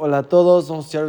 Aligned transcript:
hola 0.00 0.18
a 0.18 0.22
todos, 0.24 0.68
vamos 0.68 0.84
a 0.84 0.88
estudiar 0.88 1.04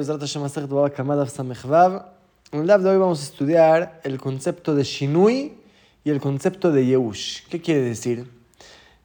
En 2.54 2.62
el 2.62 2.68
de 2.82 2.90
hoy 2.90 2.98
vamos 2.98 3.20
a 3.20 3.24
estudiar 3.24 4.00
el 4.06 4.22
concepto 4.22 4.74
de 4.74 4.84
Shinui 4.86 5.58
y 6.02 6.10
el 6.12 6.22
concepto 6.22 6.72
de 6.72 6.86
Yehush. 6.86 7.46
¿Qué 7.50 7.62
quiere 7.62 7.82
decir? 7.82 8.32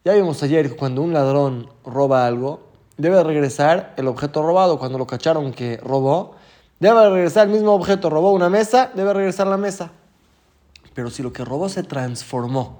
Ya 0.04 0.12
vimos 0.12 0.44
ayer 0.44 0.70
que 0.70 0.76
cuando 0.76 1.02
un 1.02 1.12
ladrón 1.12 1.68
roba 1.84 2.24
algo, 2.24 2.60
debe 2.98 3.20
regresar 3.24 3.94
el 3.96 4.06
objeto 4.06 4.42
robado. 4.42 4.78
Cuando 4.78 4.96
lo 4.96 5.08
cacharon 5.08 5.52
que 5.52 5.78
robó, 5.78 6.36
debe 6.78 7.10
regresar 7.10 7.48
el 7.48 7.52
mismo 7.52 7.74
objeto. 7.74 8.10
Robó 8.10 8.30
una 8.30 8.48
mesa, 8.48 8.92
debe 8.94 9.12
regresar 9.12 9.48
la 9.48 9.56
mesa. 9.56 9.90
Pero 10.94 11.10
si 11.10 11.24
lo 11.24 11.32
que 11.32 11.44
robó 11.44 11.68
se 11.68 11.82
transformó, 11.82 12.78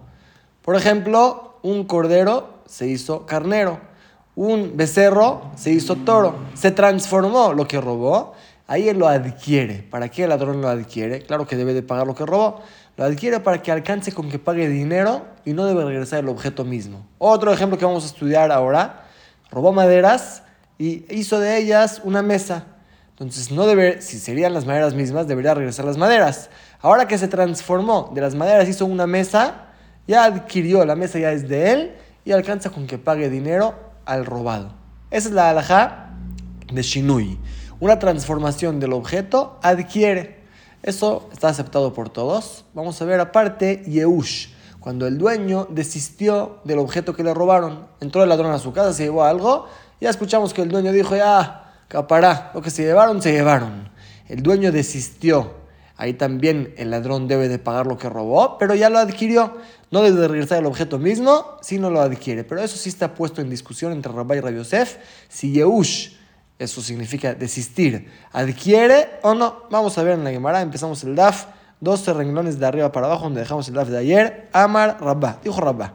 por 0.63 0.77
ejemplo, 0.77 1.57
un 1.63 1.83
cordero 1.83 2.61
se 2.67 2.87
hizo 2.87 3.27
carnero 3.27 3.90
un 4.37 4.77
becerro 4.77 5.51
se 5.57 5.71
hizo 5.71 5.97
toro, 5.97 6.37
se 6.55 6.71
transformó 6.71 7.53
lo 7.53 7.67
que 7.67 7.81
robó, 7.81 8.35
ahí 8.67 8.89
él 8.89 8.99
lo 8.99 9.09
adquiere. 9.09 9.83
¿Para 9.91 10.09
qué 10.09 10.25
el 10.25 10.29
ladrón 10.31 10.61
lo 10.61 10.69
adquiere? 10.69 11.23
Claro 11.23 11.47
que 11.47 11.57
debe 11.57 11.75
de 11.75 11.83
pagar 11.83 12.07
lo 12.07 12.15
que 12.15 12.25
robó. 12.25 12.63
Lo 12.97 13.05
adquiere 13.05 13.41
para 13.41 13.63
que 13.63 13.73
alcance 13.73 14.13
con 14.13 14.29
que 14.31 14.39
pague 14.39 14.69
dinero 14.69 15.25
y 15.45 15.53
no 15.53 15.65
debe 15.67 15.85
regresar 15.85 16.21
el 16.21 16.29
objeto 16.29 16.65
mismo. 16.65 17.07
Otro 17.19 17.53
ejemplo 17.53 17.79
que 17.79 17.85
vamos 17.85 18.05
a 18.05 18.07
estudiar 18.07 18.53
ahora, 18.53 19.07
robó 19.51 19.73
maderas 19.73 20.43
y 20.79 21.05
hizo 21.15 21.41
de 21.41 21.59
ellas 21.59 22.01
una 22.05 22.23
mesa. 22.23 22.67
Entonces, 23.11 23.51
no 23.51 23.67
debe, 23.67 24.01
si 24.01 24.19
serían 24.19 24.55
las 24.55 24.65
maderas 24.65 24.95
mismas, 24.95 25.29
debería 25.29 25.53
regresar 25.53 25.85
las 25.85 25.99
maderas. 25.99 26.49
Ahora 26.81 27.07
que 27.07 27.19
se 27.19 27.29
transformó 27.29 28.11
de 28.15 28.23
las 28.23 28.35
maderas, 28.35 28.69
hizo 28.69 28.87
una 28.87 29.07
mesa, 29.07 29.67
ya 30.07 30.25
adquirió, 30.25 30.85
la 30.87 30.97
mesa 30.97 31.19
ya 31.19 31.33
es 31.33 31.47
de 31.49 31.73
él 31.73 31.93
y 32.25 32.33
alcanza 32.33 32.71
con 32.71 32.87
que 32.87 32.97
pague 32.97 33.29
dinero 33.29 33.90
robado. 34.19 34.73
Esa 35.11 35.29
es 35.29 35.35
la 35.35 35.51
alhaja 35.51 36.11
de 36.73 36.83
Shinui. 36.83 37.39
Una 37.81 37.99
transformación 37.99 38.81
del 38.81 38.93
objeto 38.93 39.59
adquiere. 39.63 40.41
Eso 40.83 41.29
está 41.33 41.49
aceptado 41.49 41.93
por 41.93 42.11
todos. 42.11 42.65
Vamos 42.75 43.01
a 43.01 43.05
ver 43.05 43.21
aparte 43.21 43.83
Yehush. 43.87 44.49
Cuando 44.81 45.07
el 45.07 45.19
dueño 45.19 45.67
desistió 45.71 46.61
del 46.65 46.79
objeto 46.79 47.15
que 47.15 47.23
le 47.23 47.35
robaron, 47.35 47.87
entró 48.01 48.23
el 48.23 48.29
ladrón 48.29 48.53
a 48.53 48.59
su 48.59 48.73
casa, 48.73 48.93
se 48.95 49.05
llevó 49.05 49.25
algo, 49.25 49.67
ya 50.01 50.09
escuchamos 50.09 50.55
que 50.55 50.63
el 50.63 50.71
dueño 50.71 50.91
dijo, 50.91 51.15
ya, 51.15 51.75
capará, 51.89 52.51
lo 52.55 52.63
que 52.63 52.71
se 52.71 52.83
llevaron, 52.83 53.21
se 53.21 53.33
llevaron. 53.33 53.91
El 54.27 54.43
dueño 54.43 54.73
desistió 54.73 55.61
Ahí 56.01 56.15
también 56.15 56.73
el 56.79 56.91
ladrón 56.91 57.29
debe 57.29 57.51
de 57.51 57.59
pagar 57.59 57.87
lo 57.87 57.99
que 57.99 58.09
robó, 58.09 58.57
pero 58.57 58.75
ya 58.75 58.89
lo 58.89 58.99
adquirió. 58.99 59.59
No 59.91 60.03
debe 60.03 60.21
de 60.21 60.29
regresar 60.29 60.59
el 60.59 60.67
objeto 60.67 60.99
mismo, 60.99 61.59
sino 61.63 61.91
lo 61.91 62.01
adquiere. 62.01 62.45
Pero 62.45 62.63
eso 62.63 62.77
sí 62.77 62.89
está 62.89 63.15
puesto 63.15 63.41
en 63.41 63.51
discusión 63.51 63.93
entre 63.93 64.13
Rabbi 64.13 64.37
y 64.37 64.41
Rabbi 64.41 64.57
Yosef. 64.57 64.99
Si 65.29 65.53
Yehush, 65.53 66.13
eso 66.59 66.81
significa 66.81 67.35
desistir, 67.35 68.09
adquiere 68.33 69.09
o 69.23 69.35
no. 69.35 69.65
Vamos 69.71 69.99
a 69.99 70.03
ver 70.03 70.15
en 70.15 70.25
la 70.25 70.31
Gemara. 70.31 70.61
Empezamos 70.61 71.03
el 71.05 71.17
DAF, 71.17 71.47
12 71.81 72.13
renglones 72.13 72.59
de 72.59 72.67
arriba 72.67 72.93
para 72.93 73.07
abajo, 73.07 73.25
donde 73.25 73.41
dejamos 73.41 73.67
el 73.69 73.75
DAF 73.75 73.89
de 73.89 73.99
ayer. 73.99 74.49
Amar 74.53 74.99
Rabba, 75.01 75.41
dijo 75.43 75.61
Rabba. 75.61 75.95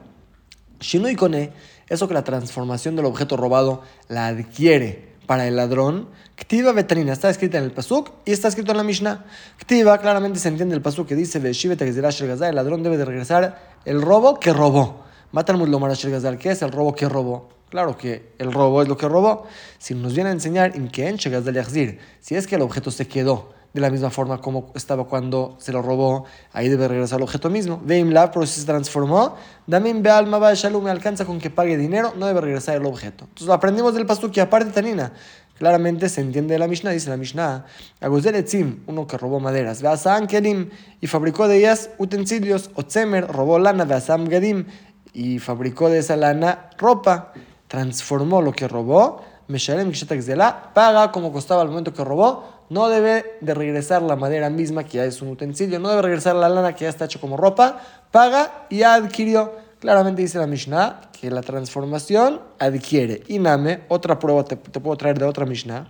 Shinui 0.80 1.16
Kone, 1.16 1.52
eso 1.88 2.08
que 2.08 2.14
la 2.14 2.24
transformación 2.24 2.96
del 2.96 3.06
objeto 3.06 3.36
robado 3.36 3.82
la 4.08 4.26
adquiere 4.26 5.05
para 5.26 5.46
el 5.46 5.56
ladrón. 5.56 6.08
Ktiva 6.36 6.72
veterina 6.72 7.12
está 7.12 7.30
escrita 7.30 7.58
en 7.58 7.64
el 7.64 7.72
Pasuk 7.72 8.10
y 8.24 8.32
está 8.32 8.48
escrito 8.48 8.70
en 8.72 8.78
la 8.78 8.84
Mishnah. 8.84 9.24
Ktiva 9.58 9.98
claramente 9.98 10.38
se 10.38 10.48
entiende 10.48 10.74
el 10.74 10.82
Pasuk 10.82 11.08
que 11.08 11.14
dice: 11.14 11.38
El 11.38 12.54
ladrón 12.54 12.82
debe 12.82 12.96
de 12.96 13.04
regresar 13.04 13.76
el 13.84 14.02
robo 14.02 14.38
que 14.38 14.52
robó. 14.52 15.04
Matan 15.32 15.58
Gazal, 15.58 16.38
¿qué 16.38 16.50
es 16.50 16.62
el 16.62 16.70
robo 16.70 16.94
que 16.94 17.08
robó? 17.08 17.48
Claro 17.68 17.98
que 17.98 18.32
el 18.38 18.52
robo 18.52 18.80
es 18.82 18.88
lo 18.88 18.96
que 18.96 19.08
robó. 19.08 19.46
Si 19.78 19.94
nos 19.94 20.14
viene 20.14 20.30
a 20.30 20.32
enseñar 20.32 20.76
en 20.76 20.88
que 20.88 21.08
en 21.08 21.18
si 21.18 22.34
es 22.34 22.46
que 22.46 22.54
el 22.54 22.62
objeto 22.62 22.90
se 22.90 23.08
quedó 23.08 23.55
de 23.76 23.82
la 23.82 23.90
misma 23.90 24.08
forma 24.08 24.40
como 24.40 24.72
estaba 24.74 25.04
cuando 25.04 25.54
se 25.58 25.70
lo 25.70 25.82
robó, 25.82 26.24
ahí 26.54 26.70
debe 26.70 26.88
regresar 26.88 27.18
el 27.18 27.24
objeto 27.24 27.50
mismo. 27.50 27.78
Veimla, 27.84 28.30
pero 28.30 28.46
si 28.46 28.60
se 28.60 28.66
transformó, 28.66 29.36
Damim 29.66 30.02
Bealma 30.02 30.54
Shalom 30.54 30.84
me 30.84 30.90
alcanza 30.90 31.26
con 31.26 31.38
que 31.38 31.50
pague 31.50 31.76
dinero, 31.76 32.14
no 32.16 32.26
debe 32.26 32.40
regresar 32.40 32.76
el 32.76 32.86
objeto. 32.86 33.24
Entonces 33.24 33.50
aprendimos 33.50 33.92
del 33.92 34.06
pasuk 34.06 34.32
que 34.32 34.40
aparte 34.40 34.72
Tanina, 34.72 35.12
claramente 35.58 36.08
se 36.08 36.22
entiende 36.22 36.54
de 36.54 36.58
la 36.58 36.68
Mishnah, 36.68 36.90
dice 36.90 37.10
la 37.10 37.18
Mishnah, 37.18 37.66
Etzim, 38.00 38.80
uno 38.86 39.06
que 39.06 39.18
robó 39.18 39.40
maderas, 39.40 39.82
Veasam 39.82 40.26
Kelim, 40.26 40.70
y 41.02 41.06
fabricó 41.06 41.48
de 41.48 41.58
ellas 41.58 41.90
utensilios, 41.98 42.70
Otzemer, 42.76 43.26
robó 43.26 43.58
lana, 43.58 43.84
Veasam 43.84 44.26
Gedim, 44.30 44.64
y 45.12 45.38
fabricó 45.38 45.90
de 45.90 45.98
esa 45.98 46.16
lana 46.16 46.70
ropa, 46.78 47.34
transformó 47.68 48.40
lo 48.40 48.52
que 48.52 48.68
robó, 48.68 49.22
Meshalem 49.48 49.92
la 50.36 50.74
paga 50.74 51.12
como 51.12 51.32
costaba 51.32 51.62
al 51.62 51.68
momento 51.68 51.92
que 51.92 52.04
robó, 52.04 52.44
no 52.68 52.88
debe 52.88 53.38
de 53.40 53.54
regresar 53.54 54.02
la 54.02 54.16
madera 54.16 54.50
misma, 54.50 54.84
que 54.84 54.98
ya 54.98 55.04
es 55.04 55.22
un 55.22 55.28
utensilio, 55.28 55.78
no 55.78 55.88
debe 55.88 56.02
regresar 56.02 56.34
la 56.34 56.48
lana 56.48 56.74
que 56.74 56.84
ya 56.84 56.90
está 56.90 57.04
hecho 57.04 57.20
como 57.20 57.36
ropa, 57.36 57.80
paga 58.10 58.66
y 58.70 58.82
adquirió. 58.82 59.52
Claramente 59.78 60.22
dice 60.22 60.38
la 60.38 60.46
Mishnah 60.46 61.10
que 61.12 61.30
la 61.30 61.42
transformación 61.42 62.40
adquiere. 62.58 63.22
Iname, 63.28 63.82
otra 63.88 64.18
prueba 64.18 64.44
te, 64.44 64.56
puedo 64.56 64.96
traer 64.96 65.18
de 65.18 65.26
otra 65.26 65.46
Mishnah. 65.46 65.86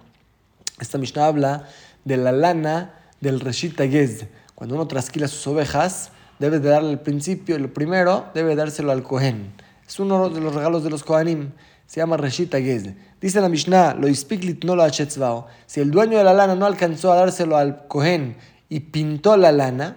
Esta 0.78 0.98
Mishnah 0.98 1.26
habla 1.26 1.68
de 2.04 2.16
la 2.18 2.32
lana 2.32 2.94
del 3.20 3.40
Reshit 3.40 3.78
Gez. 3.78 4.26
Cuando 4.54 4.74
uno 4.74 4.86
trasquila 4.86 5.28
sus 5.28 5.46
ovejas, 5.46 6.10
debe 6.38 6.58
de 6.58 6.68
darle 6.68 6.90
el 6.90 6.98
principio, 6.98 7.58
lo 7.58 7.72
primero, 7.72 8.26
debe 8.34 8.54
dárselo 8.54 8.92
al 8.92 9.02
Kohen. 9.02 9.54
Es 9.86 10.00
uno 10.00 10.28
de 10.28 10.40
los 10.40 10.54
regalos 10.54 10.82
de 10.82 10.90
los 10.90 11.04
Kohanim 11.04 11.52
se 11.86 12.00
llama 12.00 12.16
Reshita 12.16 12.58
Gez. 12.60 12.94
Dice 13.20 13.40
la 13.40 13.48
Mishnah, 13.48 13.94
lo 13.94 14.08
ispiklit 14.08 14.64
no 14.64 14.76
lo 14.76 14.82
achetzvao. 14.82 15.46
Si 15.66 15.80
el 15.80 15.90
dueño 15.90 16.18
de 16.18 16.24
la 16.24 16.34
lana 16.34 16.54
no 16.54 16.66
alcanzó 16.66 17.12
a 17.12 17.16
dárselo 17.16 17.56
al 17.56 17.86
Cohen 17.86 18.36
y 18.68 18.80
pintó 18.80 19.36
la 19.36 19.52
lana, 19.52 19.96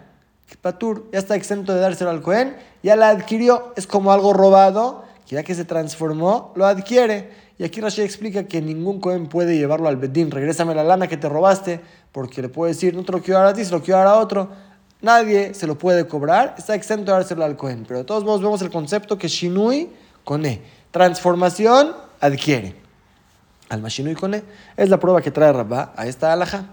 Patur 0.61 1.09
ya 1.11 1.19
está 1.19 1.35
exento 1.35 1.73
de 1.73 1.79
dárselo 1.79 2.09
al 2.09 2.21
Cohen, 2.21 2.55
ya 2.83 2.95
la 2.95 3.09
adquirió, 3.09 3.73
es 3.75 3.87
como 3.87 4.11
algo 4.11 4.33
robado, 4.33 5.03
que 5.27 5.35
ya 5.35 5.43
que 5.43 5.55
se 5.55 5.65
transformó, 5.65 6.53
lo 6.55 6.65
adquiere. 6.65 7.29
Y 7.57 7.63
aquí 7.63 7.81
Rashi 7.81 8.01
explica 8.01 8.43
que 8.43 8.61
ningún 8.61 8.99
Cohen 8.99 9.27
puede 9.27 9.57
llevarlo 9.57 9.87
al 9.87 9.97
Bedín, 9.97 10.31
regrésame 10.31 10.73
la 10.75 10.83
lana 10.83 11.07
que 11.07 11.17
te 11.17 11.29
robaste, 11.29 11.79
porque 12.11 12.41
le 12.41 12.49
puede 12.49 12.73
decir, 12.73 12.95
no 12.95 13.03
te 13.03 13.11
lo 13.11 13.21
quiero 13.21 13.39
dar 13.39 13.49
a 13.49 13.53
ti, 13.53 13.63
se 13.63 13.71
lo 13.71 13.81
quiero 13.81 13.99
dar 13.99 14.07
a 14.07 14.15
otro. 14.15 14.49
Nadie 15.01 15.53
se 15.53 15.65
lo 15.65 15.77
puede 15.77 16.07
cobrar, 16.07 16.55
está 16.57 16.75
exento 16.75 17.11
de 17.11 17.19
dárselo 17.19 17.45
al 17.45 17.55
Cohen. 17.55 17.85
Pero 17.87 17.99
de 17.99 18.05
todos 18.05 18.23
modos 18.23 18.41
vemos 18.41 18.61
el 18.61 18.69
concepto 18.69 19.17
que 19.17 19.27
Shinui 19.27 19.89
con 20.23 20.45
E. 20.45 20.61
Transformación 20.91 21.95
adquiere. 22.19 22.75
Al 23.69 23.83
y 23.87 24.15
Kone 24.15 24.41
es 24.75 24.89
la 24.89 24.99
prueba 24.99 25.21
que 25.21 25.29
trae 25.29 25.53
Rabá 25.53 25.93
a 25.95 26.07
esta 26.07 26.33
alhaja. 26.33 26.65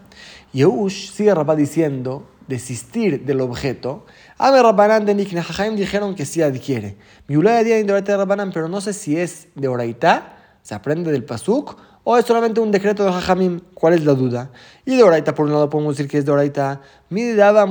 Yehush 0.53 1.10
sigue 1.10 1.34
Rabá 1.34 1.54
diciendo 1.54 2.27
desistir 2.49 3.27
del 3.27 3.43
objeto. 3.43 4.06
Ame 4.38 4.62
Rabbanán 4.62 5.04
de 5.04 5.15
Nikne 5.15 5.44
dijeron 5.77 6.15
que 6.15 6.25
sí 6.25 6.41
adquiere. 6.41 6.97
Miulay 7.28 7.65
día 7.65 7.82
de 7.82 8.16
Rabbanán, 8.16 8.53
pero 8.53 8.69
no 8.69 8.81
sé 8.81 8.94
si 8.94 9.19
es 9.19 9.49
de 9.54 9.69
Oraitá, 9.69 10.38
se 10.62 10.75
aprende 10.75 11.12
del 11.12 11.25
Pasuk, 11.25 11.77
o 12.03 12.16
es 12.16 12.25
solamente 12.25 12.60
un 12.60 12.71
decreto 12.71 13.04
de 13.04 13.12
Jajamim. 13.12 13.60
¿Cuál 13.75 13.94
es 13.94 14.04
la 14.04 14.15
duda? 14.15 14.50
Y 14.87 14.97
de 14.97 15.03
Oraitá, 15.03 15.34
por 15.34 15.44
un 15.44 15.53
lado, 15.53 15.69
podemos 15.69 15.97
decir 15.97 16.10
que 16.10 16.19
es 16.19 16.25
de 16.25 16.33
Oraitá. 16.33 16.81
Mi 17.10 17.33
daba 17.33 17.66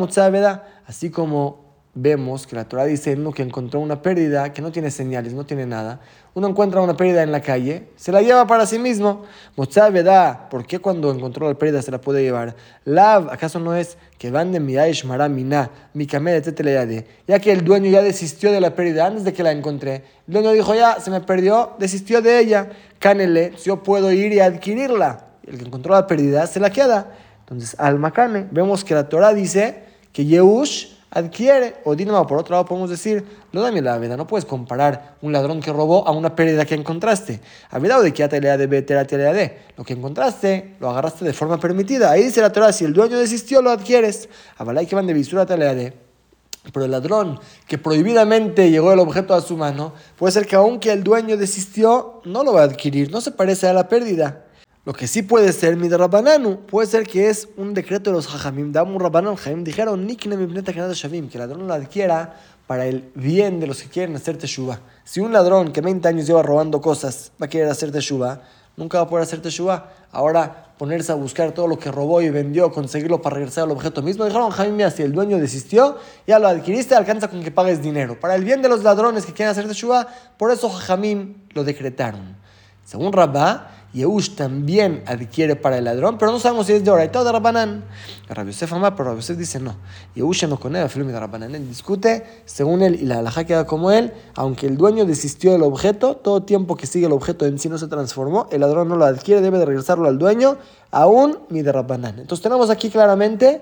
así 0.86 1.10
como 1.10 1.65
vemos 1.96 2.46
que 2.46 2.58
la 2.58 2.66
Torah 2.66 2.84
dice 2.84 3.14
uno 3.14 3.32
que 3.32 3.42
encontró 3.42 3.80
una 3.80 4.02
pérdida 4.02 4.52
que 4.52 4.62
no 4.62 4.72
tiene 4.72 4.92
señales, 4.92 5.34
no 5.34 5.46
tiene 5.46 5.66
nada. 5.66 6.02
Uno 6.34 6.50
encuentra 6.50 6.82
una 6.82 6.98
pérdida 6.98 7.24
en 7.24 7.32
la 7.32 7.42
calle, 7.42 7.88
se 7.96 8.12
la 8.12 8.22
lleva 8.22 8.46
para 8.46 8.66
sí 8.66 8.78
mismo. 8.78 9.24
da 10.04 10.50
¿por 10.50 10.68
qué 10.68 10.80
cuando 10.80 11.10
encontró 11.12 11.48
la 11.48 11.58
pérdida 11.58 11.82
se 11.82 11.92
la 11.92 12.02
puede 12.02 12.22
llevar? 12.22 12.56
Lav, 12.84 13.30
¿acaso 13.32 13.60
no 13.60 13.74
es 13.74 13.98
que 14.18 14.30
van 14.30 14.52
de 14.52 14.60
miaish 14.60 15.06
maramina, 15.06 15.72
mi 15.94 16.06
de 16.06 17.06
Ya 17.26 17.40
que 17.40 17.52
el 17.54 17.64
dueño 17.64 17.90
ya 17.90 18.02
desistió 18.02 18.52
de 18.52 18.60
la 18.60 18.76
pérdida 18.76 19.08
antes 19.08 19.24
de 19.24 19.32
que 19.32 19.44
la 19.44 19.54
encontré. 19.54 20.04
El 20.28 20.34
dueño 20.34 20.52
dijo, 20.52 20.76
ya, 20.76 21.00
se 21.00 21.10
me 21.10 21.22
perdió, 21.22 21.72
desistió 21.80 22.22
de 22.22 22.40
ella. 22.40 22.70
Canele, 23.00 23.54
yo 23.64 23.82
puedo 23.82 24.12
ir 24.12 24.34
y 24.34 24.42
adquirirla. 24.42 25.28
El 25.48 25.58
que 25.58 25.66
encontró 25.66 25.94
la 25.94 26.06
pérdida 26.06 26.46
se 26.48 26.60
la 26.60 26.70
queda. 26.70 27.14
Entonces, 27.40 27.76
al 27.80 28.00
macane, 28.00 28.48
vemos 28.52 28.84
que 28.84 28.94
la 28.94 29.08
Torah 29.08 29.34
dice 29.34 29.84
que 30.12 30.26
Yehush 30.26 30.95
adquiere. 31.16 31.78
O 31.86 31.96
dinamo, 31.96 32.28
por 32.28 32.38
otro 32.38 32.54
lado, 32.54 32.66
podemos 32.66 32.90
decir, 32.90 33.26
no 33.52 33.62
dame 33.62 33.82
la 33.82 33.98
vida, 33.98 34.16
no 34.16 34.28
puedes 34.28 34.46
comparar 34.46 35.16
un 35.22 35.32
ladrón 35.32 35.62
que 35.62 35.74
robó 35.74 36.08
a 36.08 36.12
una 36.12 36.36
pérdida 36.36 36.66
que 36.66 36.76
encontraste. 36.76 37.42
Avedado 37.72 38.04
de 38.04 38.14
que 38.14 38.28
de 38.28 38.68
de 38.68 39.58
Lo 39.78 39.84
que 39.84 39.94
encontraste, 39.94 40.76
lo 40.80 40.90
agarraste 40.90 41.26
de 41.26 41.34
forma 41.34 41.60
permitida. 41.60 42.12
Ahí 42.12 42.24
dice 42.24 42.42
la 42.42 42.52
Torah, 42.52 42.72
si 42.72 42.86
el 42.86 42.94
dueño 42.94 43.18
desistió, 43.18 43.62
lo 43.62 43.72
adquieres. 43.72 44.30
Avalay 44.58 44.86
que 44.86 44.96
van 44.96 45.08
de 45.08 45.14
visura 45.14 45.46
de 45.46 45.94
pero 46.74 46.86
el 46.86 46.92
ladrón 46.92 47.40
que 47.68 47.78
prohibidamente 47.78 48.70
llegó 48.70 48.92
el 48.92 49.00
objeto 49.00 49.34
a 49.34 49.42
su 49.42 49.58
mano, 49.58 49.94
puede 50.18 50.34
ser 50.34 50.48
que 50.48 50.56
aunque 50.56 50.92
el 50.92 51.04
dueño 51.04 51.38
desistió, 51.38 52.22
no 52.26 52.44
lo 52.44 52.54
va 52.54 52.62
a 52.62 52.66
adquirir, 52.66 53.12
no 53.12 53.22
se 53.22 53.32
parece 53.32 53.68
a 53.68 53.74
la 53.74 53.88
pérdida. 53.88 54.45
Lo 54.86 54.94
que 54.94 55.08
sí 55.08 55.24
puede 55.24 55.52
ser 55.52 55.76
mi 55.78 55.90
Rabananu, 55.90 56.60
puede 56.62 56.88
ser 56.88 57.08
que 57.08 57.30
es 57.30 57.48
un 57.58 57.74
decreto 57.74 58.12
de 58.12 58.18
los 58.18 58.28
Jajamim. 58.28 58.72
Damu 58.72 59.00
Rabanan, 59.00 59.36
Jaim 59.36 59.64
dijeron, 59.64 60.06
Nikne 60.06 60.36
Shavim, 60.94 61.28
que 61.28 61.38
el 61.38 61.42
ladrón 61.42 61.68
lo 61.68 61.74
adquiera 61.74 62.36
para 62.68 62.86
el 62.86 63.10
bien 63.16 63.60
de 63.60 63.66
los 63.66 63.82
que 63.82 63.90
quieren 63.90 64.16
hacer 64.16 64.38
teshuva. 64.38 64.80
Si 65.04 65.20
un 65.20 65.34
ladrón 65.34 65.74
que 65.74 65.82
20 65.82 66.08
años 66.08 66.28
lleva 66.28 66.44
robando 66.44 66.82
cosas 66.82 67.32
va 67.42 67.48
a 67.48 67.50
querer 67.50 67.68
hacer 67.68 67.92
teshuva, 67.92 68.42
nunca 68.78 69.00
va 69.00 69.06
a 69.06 69.10
poder 69.10 69.24
hacer 69.24 69.42
Teshuvah. 69.42 69.92
Ahora 70.12 70.74
ponerse 70.78 71.12
a 71.12 71.16
buscar 71.16 71.52
todo 71.52 71.68
lo 71.68 71.80
que 71.80 71.92
robó 71.92 72.22
y 72.22 72.30
vendió, 72.30 72.72
conseguirlo 72.72 73.22
para 73.22 73.36
regresar 73.36 73.66
al 73.66 73.72
objeto 73.72 74.02
mismo. 74.02 74.26
Dijeron, 74.26 74.52
Jaime, 74.52 74.90
si 74.92 75.04
el 75.04 75.14
dueño 75.14 75.38
desistió, 75.38 75.98
ya 76.28 76.40
lo 76.40 76.48
adquiriste, 76.48 76.96
alcanza 76.96 77.30
con 77.30 77.44
que 77.44 77.52
pagues 77.52 77.82
dinero. 77.82 78.20
Para 78.20 78.36
el 78.36 78.44
bien 78.44 78.62
de 78.62 78.70
los 78.70 78.84
ladrones 78.84 79.26
que 79.26 79.34
quieren 79.34 79.52
hacer 79.52 79.68
Teshuvah, 79.68 80.08
por 80.38 80.52
eso 80.52 80.70
Jamim 80.70 81.36
lo 81.54 81.64
decretaron. 81.64 82.36
Según 82.84 83.14
Rabá, 83.14 83.85
Yehush 83.96 84.36
también 84.36 85.04
adquiere 85.08 85.56
para 85.56 85.78
el 85.78 85.86
ladrón, 85.86 86.18
pero 86.18 86.32
no 86.32 86.40
sabemos 86.40 86.68
si 86.68 86.74
es 86.74 86.84
de 86.84 86.92
Oraita 86.92 87.22
o 87.22 87.24
de 87.24 87.32
Rabbanán. 87.32 87.86
Rabbi 88.28 88.52
pero 88.60 89.04
Rabbi 89.06 89.16
Yosef 89.18 89.38
dice 89.38 89.60
no. 89.60 89.76
Yehush 90.16 90.48
no 90.48 90.60
con 90.60 90.76
él, 90.76 90.88
de 90.88 91.20
Rabbanán. 91.20 91.56
Él 91.56 91.68
discute 91.68 92.26
según 92.46 92.82
él 92.82 92.96
y 93.02 93.06
la 93.06 93.20
halajá 93.20 93.46
queda 93.46 93.66
como 93.66 93.92
él, 93.92 94.12
aunque 94.36 94.68
el 94.68 94.76
dueño 94.76 95.06
desistió 95.06 95.54
del 95.54 95.64
objeto, 95.64 96.18
todo 96.18 96.44
tiempo 96.44 96.76
que 96.76 96.88
sigue 96.88 97.06
el 97.06 97.14
objeto 97.14 97.46
en 97.46 97.58
sí 97.58 97.70
no 97.70 97.78
se 97.78 97.88
transformó, 97.88 98.48
el 98.52 98.62
ladrón 98.62 98.90
no 98.90 98.98
lo 98.98 99.06
adquiere, 99.06 99.40
debe 99.40 99.60
de 99.60 99.66
regresarlo 99.66 100.10
al 100.10 100.18
dueño, 100.18 100.58
aún 100.92 101.40
ni 101.50 101.62
de. 101.62 101.72
Entonces 101.72 102.42
tenemos 102.42 102.70
aquí 102.70 102.90
claramente 102.90 103.62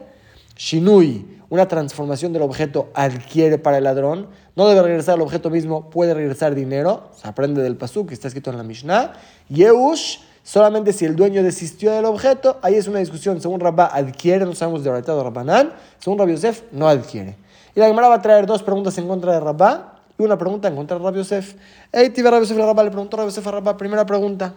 Shinui, 0.55 1.41
una 1.49 1.67
transformación 1.67 2.33
del 2.33 2.41
objeto 2.41 2.89
adquiere 2.93 3.57
para 3.57 3.77
el 3.77 3.83
ladrón, 3.83 4.27
no 4.55 4.67
debe 4.67 4.81
regresar 4.81 5.15
al 5.15 5.21
objeto 5.21 5.49
mismo, 5.49 5.89
puede 5.89 6.13
regresar 6.13 6.55
dinero, 6.55 7.09
se 7.15 7.27
aprende 7.27 7.61
del 7.61 7.75
pasuk 7.75 8.07
que 8.07 8.13
está 8.13 8.27
escrito 8.27 8.49
en 8.49 8.57
la 8.57 8.63
Mishnah. 8.63 9.13
Yehush, 9.49 10.19
solamente 10.43 10.93
si 10.93 11.05
el 11.05 11.15
dueño 11.15 11.43
desistió 11.43 11.91
del 11.91 12.05
objeto, 12.05 12.59
ahí 12.61 12.75
es 12.75 12.87
una 12.87 12.99
discusión, 12.99 13.39
según 13.41 13.59
Rabba 13.59 13.85
adquiere, 13.85 14.45
no 14.45 14.55
sabemos 14.55 14.83
de 14.83 14.91
verdad 14.91 15.15
de 15.15 15.23
Rabbanán, 15.23 15.73
según 15.99 16.17
Rabbi 16.17 16.31
Yosef 16.31 16.63
no 16.71 16.87
adquiere. 16.87 17.35
Y 17.75 17.79
la 17.79 17.87
Gemara 17.87 18.07
va 18.07 18.15
a 18.15 18.21
traer 18.21 18.45
dos 18.45 18.61
preguntas 18.61 18.97
en 18.97 19.07
contra 19.07 19.33
de 19.33 19.39
Rabba 19.39 19.99
y 20.17 20.23
una 20.23 20.37
pregunta 20.37 20.67
en 20.67 20.75
contra 20.75 20.97
de 20.97 21.03
Rabbi 21.03 21.17
Yosef. 21.17 21.55
Hey, 21.91 22.13
Rabbi 22.15 22.47
Yosef 22.47 22.57
le 22.57 22.91
preguntó 22.91 23.17
a 23.17 23.19
Rabbi 23.19 23.29
Yosef 23.29 23.47
a 23.47 23.51
Rabba, 23.51 23.77
primera 23.77 24.05
pregunta. 24.05 24.53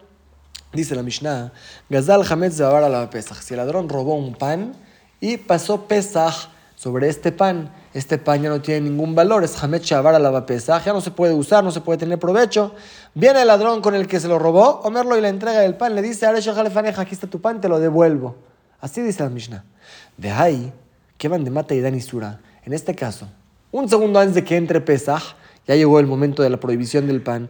Dice 0.73 0.95
la 0.95 1.03
Mishnah, 1.03 1.53
Gazal 1.89 2.23
Hametz 2.29 2.61
a 2.61 2.89
la 2.89 3.09
Pesach. 3.09 3.41
Si 3.41 3.55
el 3.55 3.59
ladrón 3.59 3.89
robó 3.89 4.15
un 4.15 4.35
pan 4.35 4.75
y 5.21 5.37
pasó 5.37 5.87
Pesach 5.87 6.49
sobre 6.77 7.09
este 7.09 7.33
pan. 7.33 7.73
Este 7.95 8.19
pan 8.19 8.43
ya 8.43 8.51
no 8.51 8.61
tiene 8.61 8.91
ningún 8.91 9.15
valor, 9.15 9.43
es 9.43 9.63
Hamet 9.63 9.83
Shavar 9.83 10.15
a 10.15 10.19
la 10.19 10.47
ya 10.47 10.93
no 10.93 11.01
se 11.01 11.11
puede 11.11 11.33
usar, 11.33 11.65
no 11.65 11.71
se 11.71 11.81
puede 11.81 11.99
tener 11.99 12.19
provecho. 12.19 12.75
Viene 13.15 13.41
el 13.41 13.47
ladrón 13.47 13.81
con 13.81 13.95
el 13.95 14.07
que 14.07 14.21
se 14.21 14.29
lo 14.29 14.39
robó, 14.39 14.81
Omerlo 14.85 15.17
y 15.17 15.23
le 15.23 15.29
entrega 15.29 15.65
el 15.65 15.77
pan, 15.77 15.95
le 15.95 16.03
dice, 16.03 16.27
aquí 16.27 17.15
está 17.15 17.27
tu 17.27 17.41
pan, 17.41 17.61
te 17.61 17.69
lo 17.69 17.81
devuelvo. 17.81 18.37
Así 18.81 19.01
dice 19.01 19.23
la 19.23 19.31
Mishnah. 19.31 19.65
De 20.19 20.31
ahí, 20.31 20.73
que 21.17 21.29
van 21.29 21.43
de 21.45 21.51
mata 21.51 21.75
y 21.75 21.81
dan 21.81 21.95
isura. 21.95 22.41
En 22.65 22.75
este 22.75 22.95
caso, 22.95 23.27
un 23.73 23.89
segundo 23.89 24.21
antes 24.21 24.35
de 24.35 24.45
que 24.45 24.57
entre 24.57 24.83
Pesach, 24.83 25.35
ya 25.67 25.75
llegó 25.75 25.99
el 25.99 26.07
momento 26.07 26.43
de 26.43 26.51
la 26.51 26.61
prohibición 26.61 27.07
del 27.07 27.23
pan. 27.23 27.49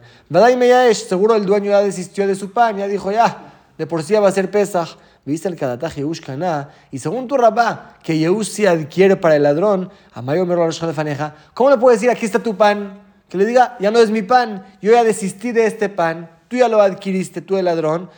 seguro 0.93 1.35
el 1.35 1.45
dueño 1.45 1.71
ya 1.71 1.81
desistió 1.81 2.25
de 2.25 2.35
su 2.35 2.51
pan, 2.51 2.77
ya 2.77 2.87
dijo, 2.87 3.11
ya, 3.11 3.53
de 3.77 3.85
por 3.85 4.01
sí 4.01 4.13
va 4.13 4.29
a 4.29 4.31
ser 4.31 4.49
Pesach 4.49 4.97
viste 5.31 5.49
el 5.49 5.57
Kadataj 5.57 5.95
Yehush 5.95 6.21
Kaná, 6.21 6.69
y 6.89 6.99
según 6.99 7.27
tu 7.27 7.35
rabá, 7.35 7.97
que 8.01 8.17
Yehush 8.17 8.47
sí 8.47 8.65
adquiere 8.65 9.17
para 9.17 9.35
el 9.35 9.43
ladrón, 9.43 9.89
a 10.13 10.21
Mayo 10.21 10.45
Faneja, 10.93 11.35
¿cómo 11.53 11.69
le 11.69 11.77
puedes 11.77 11.99
decir 11.99 12.09
aquí 12.09 12.25
está 12.25 12.39
tu 12.39 12.55
pan? 12.55 13.01
Que 13.27 13.37
le 13.37 13.45
diga, 13.45 13.75
ya 13.81 13.91
no 13.91 13.99
es 13.99 14.09
mi 14.09 14.21
pan, 14.21 14.65
yo 14.81 14.93
ya 14.93 15.03
desistí 15.03 15.51
de 15.51 15.65
este 15.65 15.89
pan, 15.89 16.29
tú 16.47 16.55
ya 16.55 16.69
lo 16.69 16.81
adquiriste, 16.81 17.41
tú 17.41 17.57
el 17.57 17.65
ladrón, 17.65 18.09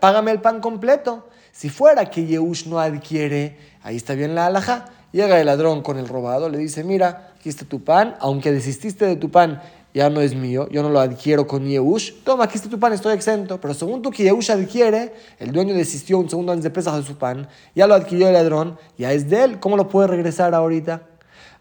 págame 0.00 0.30
el 0.30 0.40
pan 0.40 0.60
completo. 0.60 1.28
Si 1.52 1.68
fuera 1.68 2.08
que 2.08 2.24
Yehush 2.24 2.66
no 2.66 2.80
adquiere, 2.80 3.58
ahí 3.82 3.96
está 3.96 4.14
bien 4.14 4.34
la 4.34 4.46
alhaja, 4.46 4.86
llega 5.12 5.38
el 5.38 5.46
ladrón 5.46 5.82
con 5.82 5.98
el 5.98 6.08
robado, 6.08 6.48
le 6.48 6.56
dice, 6.56 6.84
mira, 6.84 7.32
aquí 7.38 7.50
está 7.50 7.66
tu 7.66 7.84
pan, 7.84 8.16
aunque 8.20 8.50
desististe 8.50 9.04
de 9.04 9.16
tu 9.16 9.30
pan 9.30 9.60
ya 9.92 10.08
no 10.10 10.20
es 10.20 10.34
mío, 10.34 10.68
yo 10.70 10.82
no 10.82 10.90
lo 10.90 11.00
adquiero 11.00 11.46
con 11.46 11.66
Yehush, 11.66 12.22
toma, 12.24 12.44
aquí 12.44 12.56
está 12.56 12.68
tu 12.68 12.78
pan, 12.78 12.92
estoy 12.92 13.14
exento. 13.14 13.60
Pero 13.60 13.74
según 13.74 14.02
tú 14.02 14.10
que 14.10 14.22
Yehush 14.22 14.50
adquiere, 14.50 15.14
el 15.38 15.52
dueño 15.52 15.74
desistió 15.74 16.18
un 16.18 16.30
segundo 16.30 16.52
antes 16.52 16.64
de 16.64 16.70
pesar 16.70 16.94
de 16.94 17.02
su 17.02 17.16
pan, 17.16 17.48
ya 17.74 17.86
lo 17.86 17.94
adquirió 17.94 18.28
el 18.28 18.34
ladrón, 18.34 18.78
ya 18.96 19.12
es 19.12 19.28
de 19.28 19.44
él, 19.44 19.60
¿cómo 19.60 19.76
lo 19.76 19.88
puede 19.88 20.08
regresar 20.08 20.54
ahorita? 20.54 21.02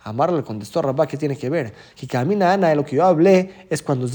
Amar 0.10 0.34
le 0.34 0.44
contestó 0.44 0.80
a 0.80 0.82
Rabá, 0.84 1.08
¿qué 1.08 1.18
tiene 1.18 1.38
que 1.38 1.50
ver? 1.50 1.74
Que 1.96 2.08
camina 2.08 2.52
Ana, 2.52 2.70
de 2.70 2.76
lo 2.76 2.84
que 2.84 2.96
yo 2.96 3.06
hablé 3.06 3.68
es 3.70 3.84
cuando 3.84 4.08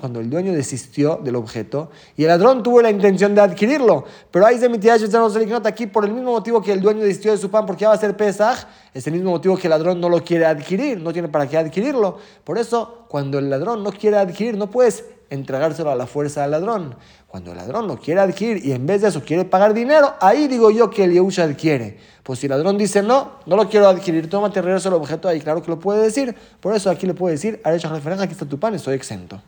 cuando 0.00 0.20
el 0.20 0.28
dueño 0.28 0.52
desistió 0.52 1.20
del 1.22 1.36
objeto 1.36 1.90
y 2.16 2.22
el 2.22 2.28
ladrón 2.28 2.62
tuvo 2.62 2.82
la 2.82 2.90
intención 2.90 3.34
de 3.34 3.40
adquirirlo. 3.40 4.04
Pero 4.30 4.46
hay 4.46 4.58
aquí 5.68 5.86
por 5.86 6.04
el 6.04 6.12
mismo 6.12 6.32
motivo 6.32 6.60
que 6.60 6.72
el 6.72 6.80
dueño 6.80 7.00
desistió 7.00 7.30
de 7.30 7.38
su 7.38 7.50
pan 7.50 7.66
porque 7.66 7.82
ya 7.82 7.88
va 7.88 7.94
a 7.94 7.98
ser 7.98 8.16
Pesaj, 8.16 8.66
es 8.92 9.06
el 9.06 9.12
mismo 9.12 9.30
motivo 9.30 9.56
que 9.56 9.66
el 9.66 9.70
ladrón 9.70 10.00
no 10.00 10.08
lo 10.08 10.22
quiere 10.24 10.46
adquirir, 10.46 11.00
no 11.00 11.12
tiene 11.12 11.28
para 11.28 11.48
qué 11.48 11.56
adquirirlo. 11.56 12.18
Por 12.44 12.58
eso, 12.58 13.06
cuando 13.08 13.38
el 13.38 13.48
ladrón 13.48 13.82
no 13.82 13.92
quiere 13.92 14.18
adquirir, 14.18 14.56
no 14.56 14.70
puedes 14.70 15.04
entregárselo 15.30 15.90
a 15.90 15.94
la 15.94 16.06
fuerza 16.06 16.44
al 16.44 16.50
ladrón. 16.50 16.96
Cuando 17.28 17.52
el 17.52 17.58
ladrón 17.58 17.86
lo 17.86 17.96
quiere 17.96 18.20
adquirir 18.20 18.64
y 18.64 18.72
en 18.72 18.84
vez 18.84 19.02
de 19.02 19.08
eso 19.08 19.22
quiere 19.22 19.44
pagar 19.44 19.72
dinero, 19.72 20.14
ahí 20.20 20.48
digo 20.48 20.70
yo 20.72 20.90
que 20.90 21.04
el 21.04 21.12
Yehush 21.12 21.40
adquiere. 21.40 21.98
Pues 22.24 22.40
si 22.40 22.46
el 22.46 22.50
ladrón 22.50 22.76
dice 22.76 23.02
no, 23.02 23.38
no 23.46 23.56
lo 23.56 23.68
quiero 23.68 23.88
adquirir, 23.88 24.28
tómate, 24.28 24.60
regreso 24.60 24.79
el 24.88 24.94
objeto, 24.94 25.28
ahí 25.28 25.40
claro 25.40 25.62
que 25.62 25.70
lo 25.70 25.78
puede 25.78 26.02
decir. 26.02 26.34
Por 26.60 26.74
eso 26.74 26.90
aquí 26.90 27.06
le 27.06 27.14
puede 27.14 27.34
decir, 27.34 27.60
hecho 27.64 27.88
referencia, 27.88 28.24
aquí 28.24 28.32
está 28.32 28.46
tu 28.46 28.58
pan, 28.58 28.74
estoy 28.74 28.94
exento. 28.94 29.40